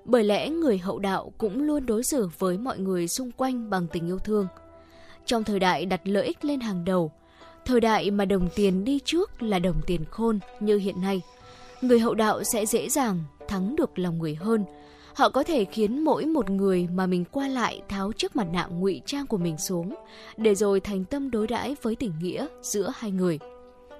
[0.06, 3.88] bởi lẽ người hậu đạo cũng luôn đối xử với mọi người xung quanh bằng
[3.88, 4.48] tình yêu thương.
[5.26, 7.12] Trong thời đại đặt lợi ích lên hàng đầu,
[7.66, 11.22] thời đại mà đồng tiền đi trước là đồng tiền khôn như hiện nay,
[11.82, 14.66] người hậu đạo sẽ dễ dàng thắng được lòng người hơn–
[15.16, 18.66] Họ có thể khiến mỗi một người mà mình qua lại tháo chiếc mặt nạ
[18.66, 19.96] ngụy trang của mình xuống,
[20.38, 23.40] để rồi thành tâm đối đãi với tình nghĩa giữa hai người.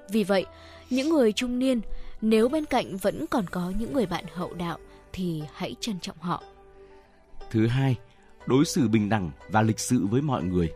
[0.10, 0.46] Vì vậy,
[0.90, 1.82] những người trung niên,
[2.22, 4.78] nếu bên cạnh vẫn còn có những người bạn hậu đạo
[5.14, 6.44] thì hãy trân trọng họ.
[7.52, 7.96] Thứ hai,
[8.46, 10.72] đối xử bình đẳng và lịch sự với mọi người.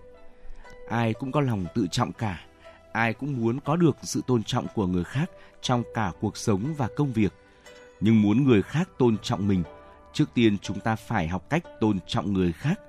[0.89, 2.45] Ai cũng có lòng tự trọng cả,
[2.93, 5.31] ai cũng muốn có được sự tôn trọng của người khác
[5.61, 7.33] trong cả cuộc sống và công việc.
[7.99, 9.63] Nhưng muốn người khác tôn trọng mình
[10.15, 12.79] trước tiên chúng ta phải học cách tôn trọng người khác,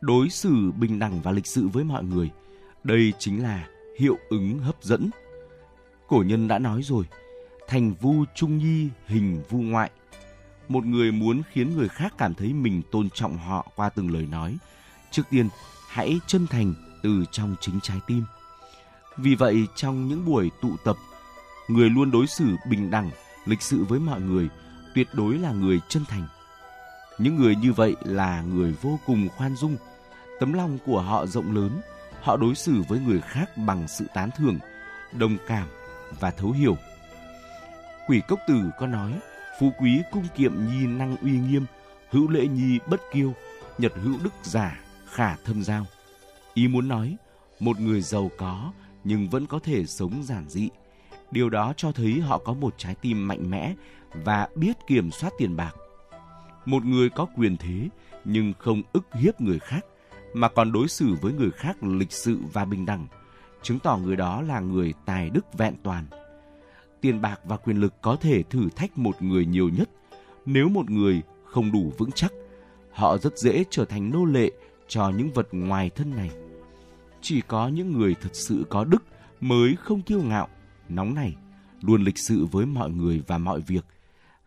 [0.00, 2.30] đối xử bình đẳng và lịch sự với mọi người.
[2.84, 5.10] Đây chính là hiệu ứng hấp dẫn.
[6.08, 7.04] Cổ nhân đã nói rồi,
[7.68, 9.90] thành vu trung nhi, hình vu ngoại.
[10.68, 14.26] Một người muốn khiến người khác cảm thấy mình tôn trọng họ qua từng lời
[14.30, 14.56] nói,
[15.10, 15.48] trước tiên
[15.88, 18.24] hãy chân thành từ trong chính trái tim.
[19.16, 20.96] Vì vậy trong những buổi tụ tập,
[21.68, 23.10] người luôn đối xử bình đẳng,
[23.46, 24.48] lịch sự với mọi người,
[24.94, 26.28] tuyệt đối là người chân thành
[27.22, 29.76] những người như vậy là người vô cùng khoan dung,
[30.40, 31.80] tấm lòng của họ rộng lớn,
[32.20, 34.58] họ đối xử với người khác bằng sự tán thưởng,
[35.12, 35.68] đồng cảm
[36.20, 36.76] và thấu hiểu.
[38.06, 39.12] Quỷ cốc tử có nói,
[39.60, 41.66] phú quý cung kiệm nhi năng uy nghiêm,
[42.10, 43.34] hữu lễ nhi bất kiêu,
[43.78, 45.86] nhật hữu đức giả, khả thâm giao.
[46.54, 47.16] Ý muốn nói,
[47.60, 48.72] một người giàu có
[49.04, 50.68] nhưng vẫn có thể sống giản dị.
[51.30, 53.74] Điều đó cho thấy họ có một trái tim mạnh mẽ
[54.24, 55.74] và biết kiểm soát tiền bạc
[56.66, 57.88] một người có quyền thế
[58.24, 59.84] nhưng không ức hiếp người khác
[60.34, 63.06] mà còn đối xử với người khác lịch sự và bình đẳng,
[63.62, 66.06] chứng tỏ người đó là người tài đức vẹn toàn.
[67.00, 69.90] Tiền bạc và quyền lực có thể thử thách một người nhiều nhất
[70.46, 72.32] nếu một người không đủ vững chắc,
[72.90, 74.50] họ rất dễ trở thành nô lệ
[74.88, 76.30] cho những vật ngoài thân này.
[77.20, 79.04] Chỉ có những người thật sự có đức
[79.40, 80.48] mới không kiêu ngạo,
[80.88, 81.34] nóng này
[81.82, 83.84] luôn lịch sự với mọi người và mọi việc,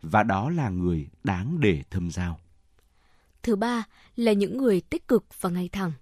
[0.02, 2.40] và đó là người đáng để thâm giao.
[3.42, 3.84] Thứ ba
[4.16, 5.92] là những người tích cực và ngay thẳng.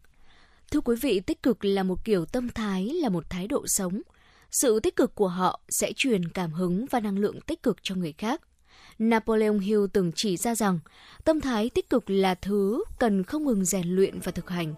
[0.71, 4.01] Thưa quý vị, tích cực là một kiểu tâm thái, là một thái độ sống.
[4.51, 7.95] Sự tích cực của họ sẽ truyền cảm hứng và năng lượng tích cực cho
[7.95, 8.41] người khác.
[8.99, 10.79] Napoleon Hill từng chỉ ra rằng
[11.25, 14.75] tâm thái tích cực là thứ cần không ngừng rèn luyện và thực hành.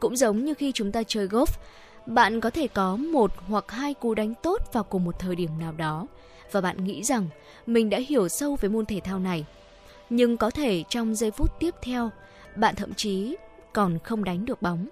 [0.00, 1.58] Cũng giống như khi chúng ta chơi golf,
[2.06, 5.50] bạn có thể có một hoặc hai cú đánh tốt vào cùng một thời điểm
[5.58, 6.06] nào đó
[6.52, 7.26] và bạn nghĩ rằng
[7.66, 9.44] mình đã hiểu sâu về môn thể thao này.
[10.10, 12.10] Nhưng có thể trong giây phút tiếp theo,
[12.56, 13.36] bạn thậm chí
[13.72, 14.88] còn không đánh được bóng.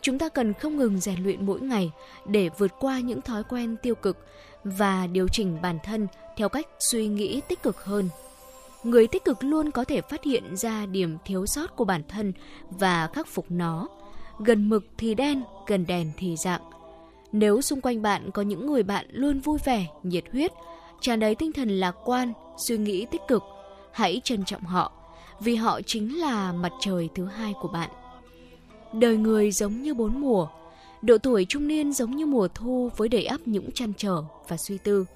[0.00, 1.90] Chúng ta cần không ngừng rèn luyện mỗi ngày
[2.26, 4.26] để vượt qua những thói quen tiêu cực
[4.64, 8.08] và điều chỉnh bản thân theo cách suy nghĩ tích cực hơn.
[8.82, 12.32] Người tích cực luôn có thể phát hiện ra điểm thiếu sót của bản thân
[12.70, 13.88] và khắc phục nó.
[14.38, 16.62] Gần mực thì đen, gần đèn thì dạng.
[17.32, 20.52] Nếu xung quanh bạn có những người bạn luôn vui vẻ, nhiệt huyết,
[21.00, 23.42] tràn đầy tinh thần lạc quan, suy nghĩ tích cực,
[23.92, 24.92] hãy trân trọng họ,
[25.40, 27.90] vì họ chính là mặt trời thứ hai của bạn.
[28.92, 30.48] Đời người giống như bốn mùa,
[31.02, 34.56] độ tuổi trung niên giống như mùa thu với đầy ắp những chăn trở và
[34.56, 35.06] suy tư.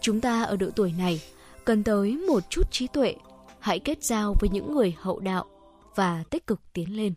[0.00, 1.20] Chúng ta ở độ tuổi này
[1.64, 3.14] cần tới một chút trí tuệ,
[3.58, 5.44] hãy kết giao với những người hậu đạo
[5.94, 7.14] và tích cực tiến lên.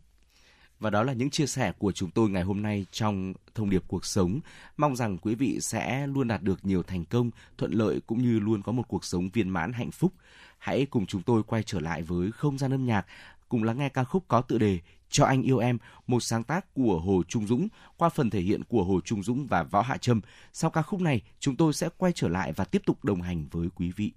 [0.85, 3.83] Và đó là những chia sẻ của chúng tôi ngày hôm nay trong thông điệp
[3.87, 4.39] cuộc sống.
[4.77, 8.39] Mong rằng quý vị sẽ luôn đạt được nhiều thành công, thuận lợi cũng như
[8.39, 10.13] luôn có một cuộc sống viên mãn hạnh phúc.
[10.57, 13.05] Hãy cùng chúng tôi quay trở lại với không gian âm nhạc,
[13.49, 14.79] cùng lắng nghe ca khúc có tựa đề
[15.09, 15.77] Cho anh yêu em,
[16.07, 17.67] một sáng tác của Hồ Trung Dũng
[17.97, 20.21] qua phần thể hiện của Hồ Trung Dũng và Võ Hạ Trâm.
[20.53, 23.45] Sau ca khúc này, chúng tôi sẽ quay trở lại và tiếp tục đồng hành
[23.51, 24.11] với quý vị.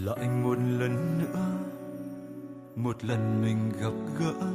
[0.00, 1.46] Lại một lần nữa,
[2.76, 4.46] một lần mình gặp gỡ,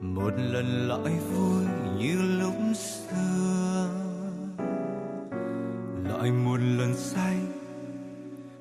[0.00, 1.64] một lần lại vui
[1.98, 3.88] như lúc xưa.
[6.08, 7.36] Lại một lần say,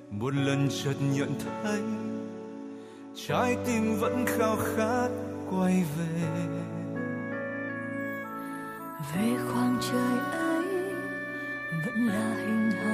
[0.09, 1.81] một lần chợt nhận thấy,
[3.27, 5.09] trái tim vẫn khao khát
[5.49, 6.29] quay về.
[9.15, 10.65] Về khoảng trời ấy,
[11.85, 12.90] vẫn là hình hài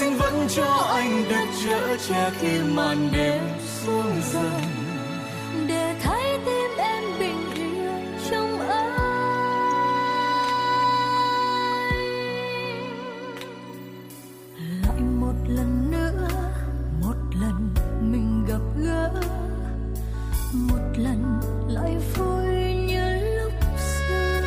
[0.00, 3.42] xin vẫn cho anh được chở che khi màn đêm
[3.84, 4.60] xuống dần.
[5.66, 8.96] Để thấy tim em bình yên trong anh.
[14.82, 16.28] Lại một lần nữa
[17.00, 19.10] một lần mình gặp gỡ.
[20.54, 24.40] Một lần lại vui như lúc xưa.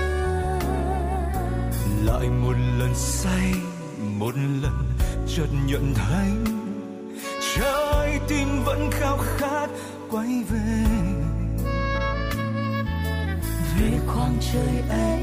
[2.06, 3.54] Lại một lần say
[4.00, 4.74] một lần
[5.28, 6.30] chợt nhận thấy
[7.56, 9.68] trái tim vẫn khao khát
[10.12, 10.86] quay về.
[13.80, 15.22] Về khoảng trời ấy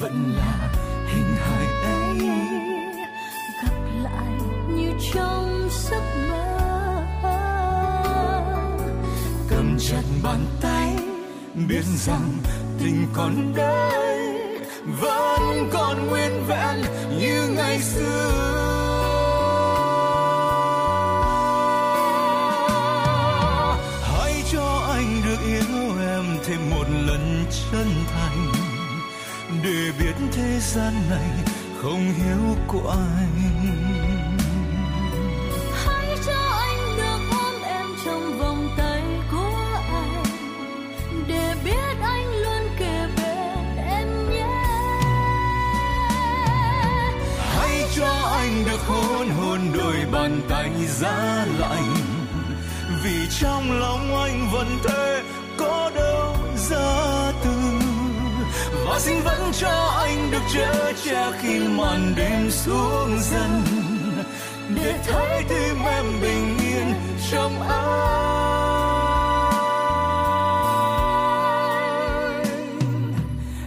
[0.00, 0.72] vẫn là
[1.06, 2.28] hình hài ấy.
[3.62, 7.02] Gặp lại như trong giấc mơ.
[9.48, 10.96] Cầm chặt bàn tay,
[11.68, 12.32] biết rằng
[12.78, 14.36] tình còn đây.
[15.00, 16.76] Vẫn còn nguyên vẹn
[17.18, 18.65] như ngày xưa.
[27.72, 28.52] Chân thành.
[29.62, 31.30] Để biết thế gian này
[31.82, 33.56] không hiểu của anh
[35.86, 40.24] hãy cho anh được ôm em trong vòng tay của anh.
[41.28, 44.62] Để biết anh luôn kề bên em nhé.
[47.38, 51.94] Hãy cho anh được hôn hôn đôi bàn tay giá lạnh.
[53.04, 55.22] Vì trong lòng anh vẫn thế
[58.98, 63.62] xin vẫn cho anh được chở che khi màn đêm xuống dần.
[64.74, 66.94] Để thấy tim em bình yên
[67.30, 68.06] trong anh.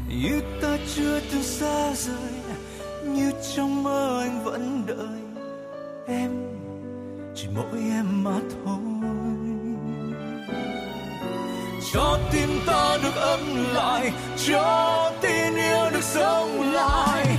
[0.08, 2.16] Như ta chưa từng xa rời,
[3.04, 5.20] như trong mơ anh vẫn đợi
[6.08, 6.32] em.
[7.36, 8.76] Chỉ mỗi em mà thôi.
[11.94, 13.40] Cho tim ta được ấm
[13.74, 14.12] lại,
[14.48, 15.12] cho
[16.02, 17.39] tin yêu được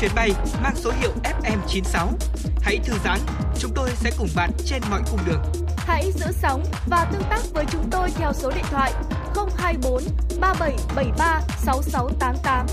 [0.00, 0.30] chuyến bay
[0.62, 2.08] mang số hiệu FM96.
[2.62, 3.18] Hãy thư giãn,
[3.58, 5.42] chúng tôi sẽ cùng bạn trên mọi cung đường.
[5.76, 8.92] Hãy giữ sóng và tương tác với chúng tôi theo số điện thoại
[9.56, 10.02] 024
[10.40, 12.66] 3773 6688.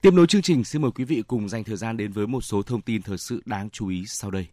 [0.00, 2.40] Tiếp nối chương trình, xin mời quý vị cùng dành thời gian đến với một
[2.40, 4.46] số thông tin thời sự đáng chú ý sau đây.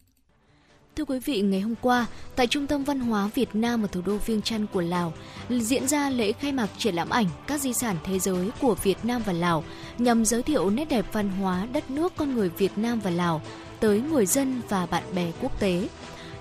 [0.96, 4.02] Thưa quý vị, ngày hôm qua, tại Trung tâm Văn hóa Việt Nam ở thủ
[4.06, 5.14] đô Viêng Chăn của Lào,
[5.50, 8.98] diễn ra lễ khai mạc triển lãm ảnh các di sản thế giới của Việt
[9.04, 9.64] Nam và Lào
[9.98, 13.42] nhằm giới thiệu nét đẹp văn hóa đất nước con người Việt Nam và Lào
[13.80, 15.88] tới người dân và bạn bè quốc tế.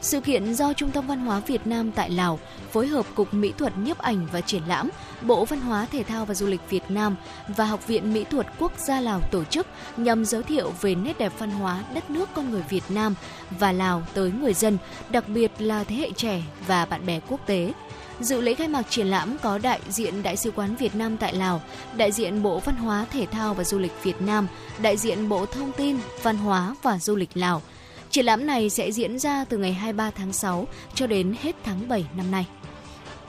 [0.03, 2.39] Sự kiện do Trung tâm Văn hóa Việt Nam tại Lào
[2.73, 4.91] phối hợp Cục Mỹ thuật nhiếp ảnh và triển lãm,
[5.23, 7.17] Bộ Văn hóa Thể thao và Du lịch Việt Nam
[7.49, 11.19] và Học viện Mỹ thuật Quốc gia Lào tổ chức nhằm giới thiệu về nét
[11.19, 13.15] đẹp văn hóa đất nước con người Việt Nam
[13.51, 14.79] và Lào tới người dân,
[15.11, 17.73] đặc biệt là thế hệ trẻ và bạn bè quốc tế.
[18.21, 21.35] Dự lễ khai mạc triển lãm có đại diện Đại sứ quán Việt Nam tại
[21.35, 21.63] Lào,
[21.97, 24.47] đại diện Bộ Văn hóa Thể thao và Du lịch Việt Nam,
[24.83, 27.63] đại diện Bộ Thông tin, Văn hóa và Du lịch Lào.
[28.11, 31.89] Triển lãm này sẽ diễn ra từ ngày 23 tháng 6 cho đến hết tháng
[31.89, 32.47] 7 năm nay.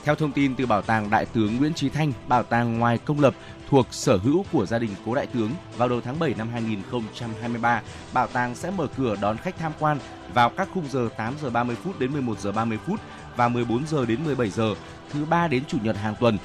[0.04, 3.20] Theo thông tin từ Bảo tàng Đại tướng Nguyễn Trí Thanh, bảo tàng ngoài công
[3.20, 3.36] lập
[3.70, 7.82] thuộc sở hữu của gia đình cố đại tướng, vào đầu tháng 7 năm 2023,
[8.14, 9.98] bảo tàng sẽ mở cửa đón khách tham quan
[10.34, 13.00] vào các khung giờ 8 giờ 30 phút đến 11 giờ 30 phút
[13.36, 14.76] và 14 giờ đến 17 giờ,
[15.12, 16.38] thứ ba đến chủ nhật hàng tuần.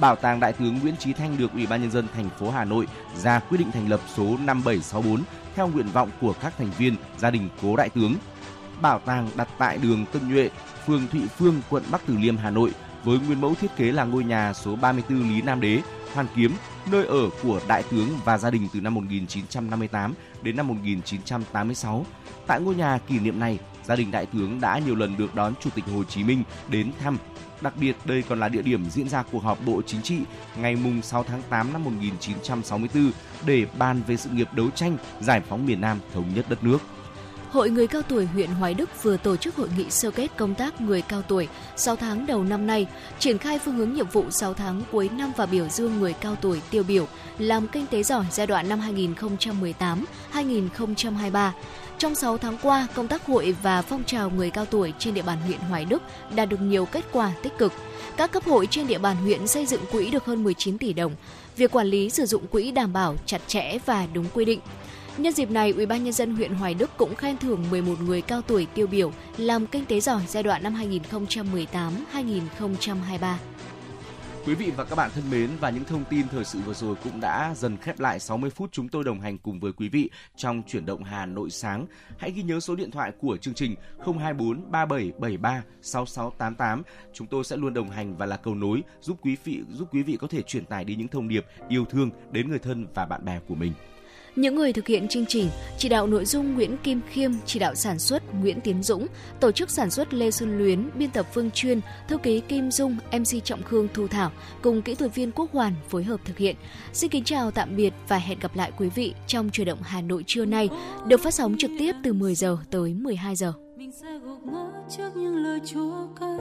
[0.00, 2.64] Bảo tàng Đại tướng Nguyễn Trí Thanh được Ủy ban nhân dân thành phố Hà
[2.64, 2.86] Nội
[3.16, 5.22] ra quyết định thành lập số 5764
[5.54, 8.14] theo nguyện vọng của các thành viên gia đình cố đại tướng.
[8.80, 10.50] Bảo tàng đặt tại đường Tân Nhuệ,
[10.86, 12.70] phường Thụy Phương, quận Bắc Từ Liêm, Hà Nội
[13.04, 15.80] với nguyên mẫu thiết kế là ngôi nhà số 34 Lý Nam Đế,
[16.14, 16.52] Hoàn Kiếm,
[16.90, 22.06] nơi ở của đại tướng và gia đình từ năm 1958 đến năm 1986.
[22.46, 25.54] Tại ngôi nhà kỷ niệm này, gia đình đại tướng đã nhiều lần được đón
[25.60, 27.18] Chủ tịch Hồ Chí Minh đến thăm.
[27.62, 30.18] Đặc biệt đây còn là địa điểm diễn ra cuộc họp Bộ Chính trị
[30.56, 33.12] ngày mùng 6 tháng 8 năm 1964
[33.46, 36.78] để bàn về sự nghiệp đấu tranh giải phóng miền Nam thống nhất đất nước.
[37.50, 40.54] Hội Người Cao Tuổi huyện Hoài Đức vừa tổ chức hội nghị sơ kết công
[40.54, 42.86] tác người cao tuổi 6 tháng đầu năm nay,
[43.18, 46.36] triển khai phương hướng nhiệm vụ 6 tháng cuối năm và biểu dương người cao
[46.40, 47.06] tuổi tiêu biểu
[47.38, 48.80] làm kinh tế giỏi giai đoạn năm
[50.32, 51.50] 2018-2023.
[52.02, 55.22] Trong 6 tháng qua, công tác hội và phong trào người cao tuổi trên địa
[55.22, 56.02] bàn huyện Hoài Đức
[56.34, 57.72] đạt được nhiều kết quả tích cực.
[58.16, 61.12] Các cấp hội trên địa bàn huyện xây dựng quỹ được hơn 19 tỷ đồng.
[61.56, 64.60] Việc quản lý sử dụng quỹ đảm bảo chặt chẽ và đúng quy định.
[65.16, 68.86] Nhân dịp này, UBND huyện Hoài Đức cũng khen thưởng 11 người cao tuổi tiêu
[68.86, 70.74] biểu làm kinh tế giỏi giai đoạn năm
[72.12, 73.34] 2018-2023.
[74.46, 76.96] Quý vị và các bạn thân mến, và những thông tin thời sự vừa rồi
[77.04, 80.10] cũng đã dần khép lại 60 phút chúng tôi đồng hành cùng với quý vị
[80.36, 81.86] trong chuyển động Hà Nội sáng.
[82.18, 86.82] Hãy ghi nhớ số điện thoại của chương trình 024 3773 6688.
[87.12, 90.02] Chúng tôi sẽ luôn đồng hành và là cầu nối giúp quý vị, giúp quý
[90.02, 93.06] vị có thể truyền tải đi những thông điệp yêu thương đến người thân và
[93.06, 93.72] bạn bè của mình.
[94.36, 97.74] Những người thực hiện chương trình, chỉ đạo nội dung Nguyễn Kim Khiêm, chỉ đạo
[97.74, 99.06] sản xuất Nguyễn Tiến Dũng,
[99.40, 102.96] tổ chức sản xuất Lê Xuân Luyến, biên tập Phương Chuyên, thư ký Kim Dung,
[103.12, 104.30] MC Trọng Khương Thu Thảo
[104.62, 106.56] cùng kỹ thuật viên Quốc Hoàn phối hợp thực hiện.
[106.92, 110.00] Xin kính chào tạm biệt và hẹn gặp lại quý vị trong truyền động Hà
[110.00, 110.68] Nội trưa nay,
[111.06, 113.52] được phát sóng trực tiếp từ 10 giờ tới 12 giờ.
[113.76, 114.66] Mình sẽ gục ngã
[114.96, 116.38] trước những lời chúa cay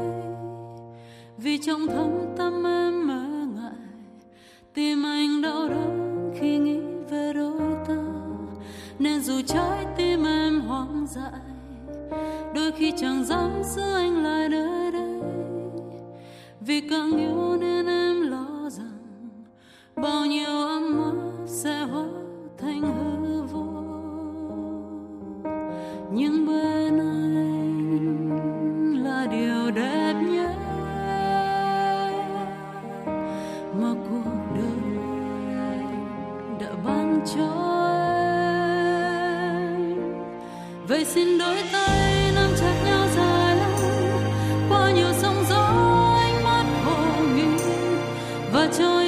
[1.37, 3.87] vì trong thâm tâm em mơ ngại
[4.73, 6.79] tim anh đau đớn khi nghĩ
[7.09, 7.80] về đôi
[9.01, 11.41] nên dù trái tim em hoang dại,
[12.55, 15.21] đôi khi chẳng dám giữ anh lại nơi đây.
[16.59, 19.29] Vì càng yêu nên em lo rằng
[19.95, 22.05] bao nhiêu ấm áp sẽ hóa
[22.57, 23.65] thành hư vô.
[26.13, 28.49] Nhưng bên anh
[29.03, 30.55] là điều đẹp nhất
[33.81, 35.03] mà cuộc đời
[36.59, 37.80] đã ban cho.
[40.91, 43.89] Vậy xin đôi tay, nắm chặt nhau dài lâu.
[44.69, 45.65] Qua nhiều sóng gió,
[46.21, 47.63] ánh mắt hồ nghi.
[48.53, 49.00] Và cho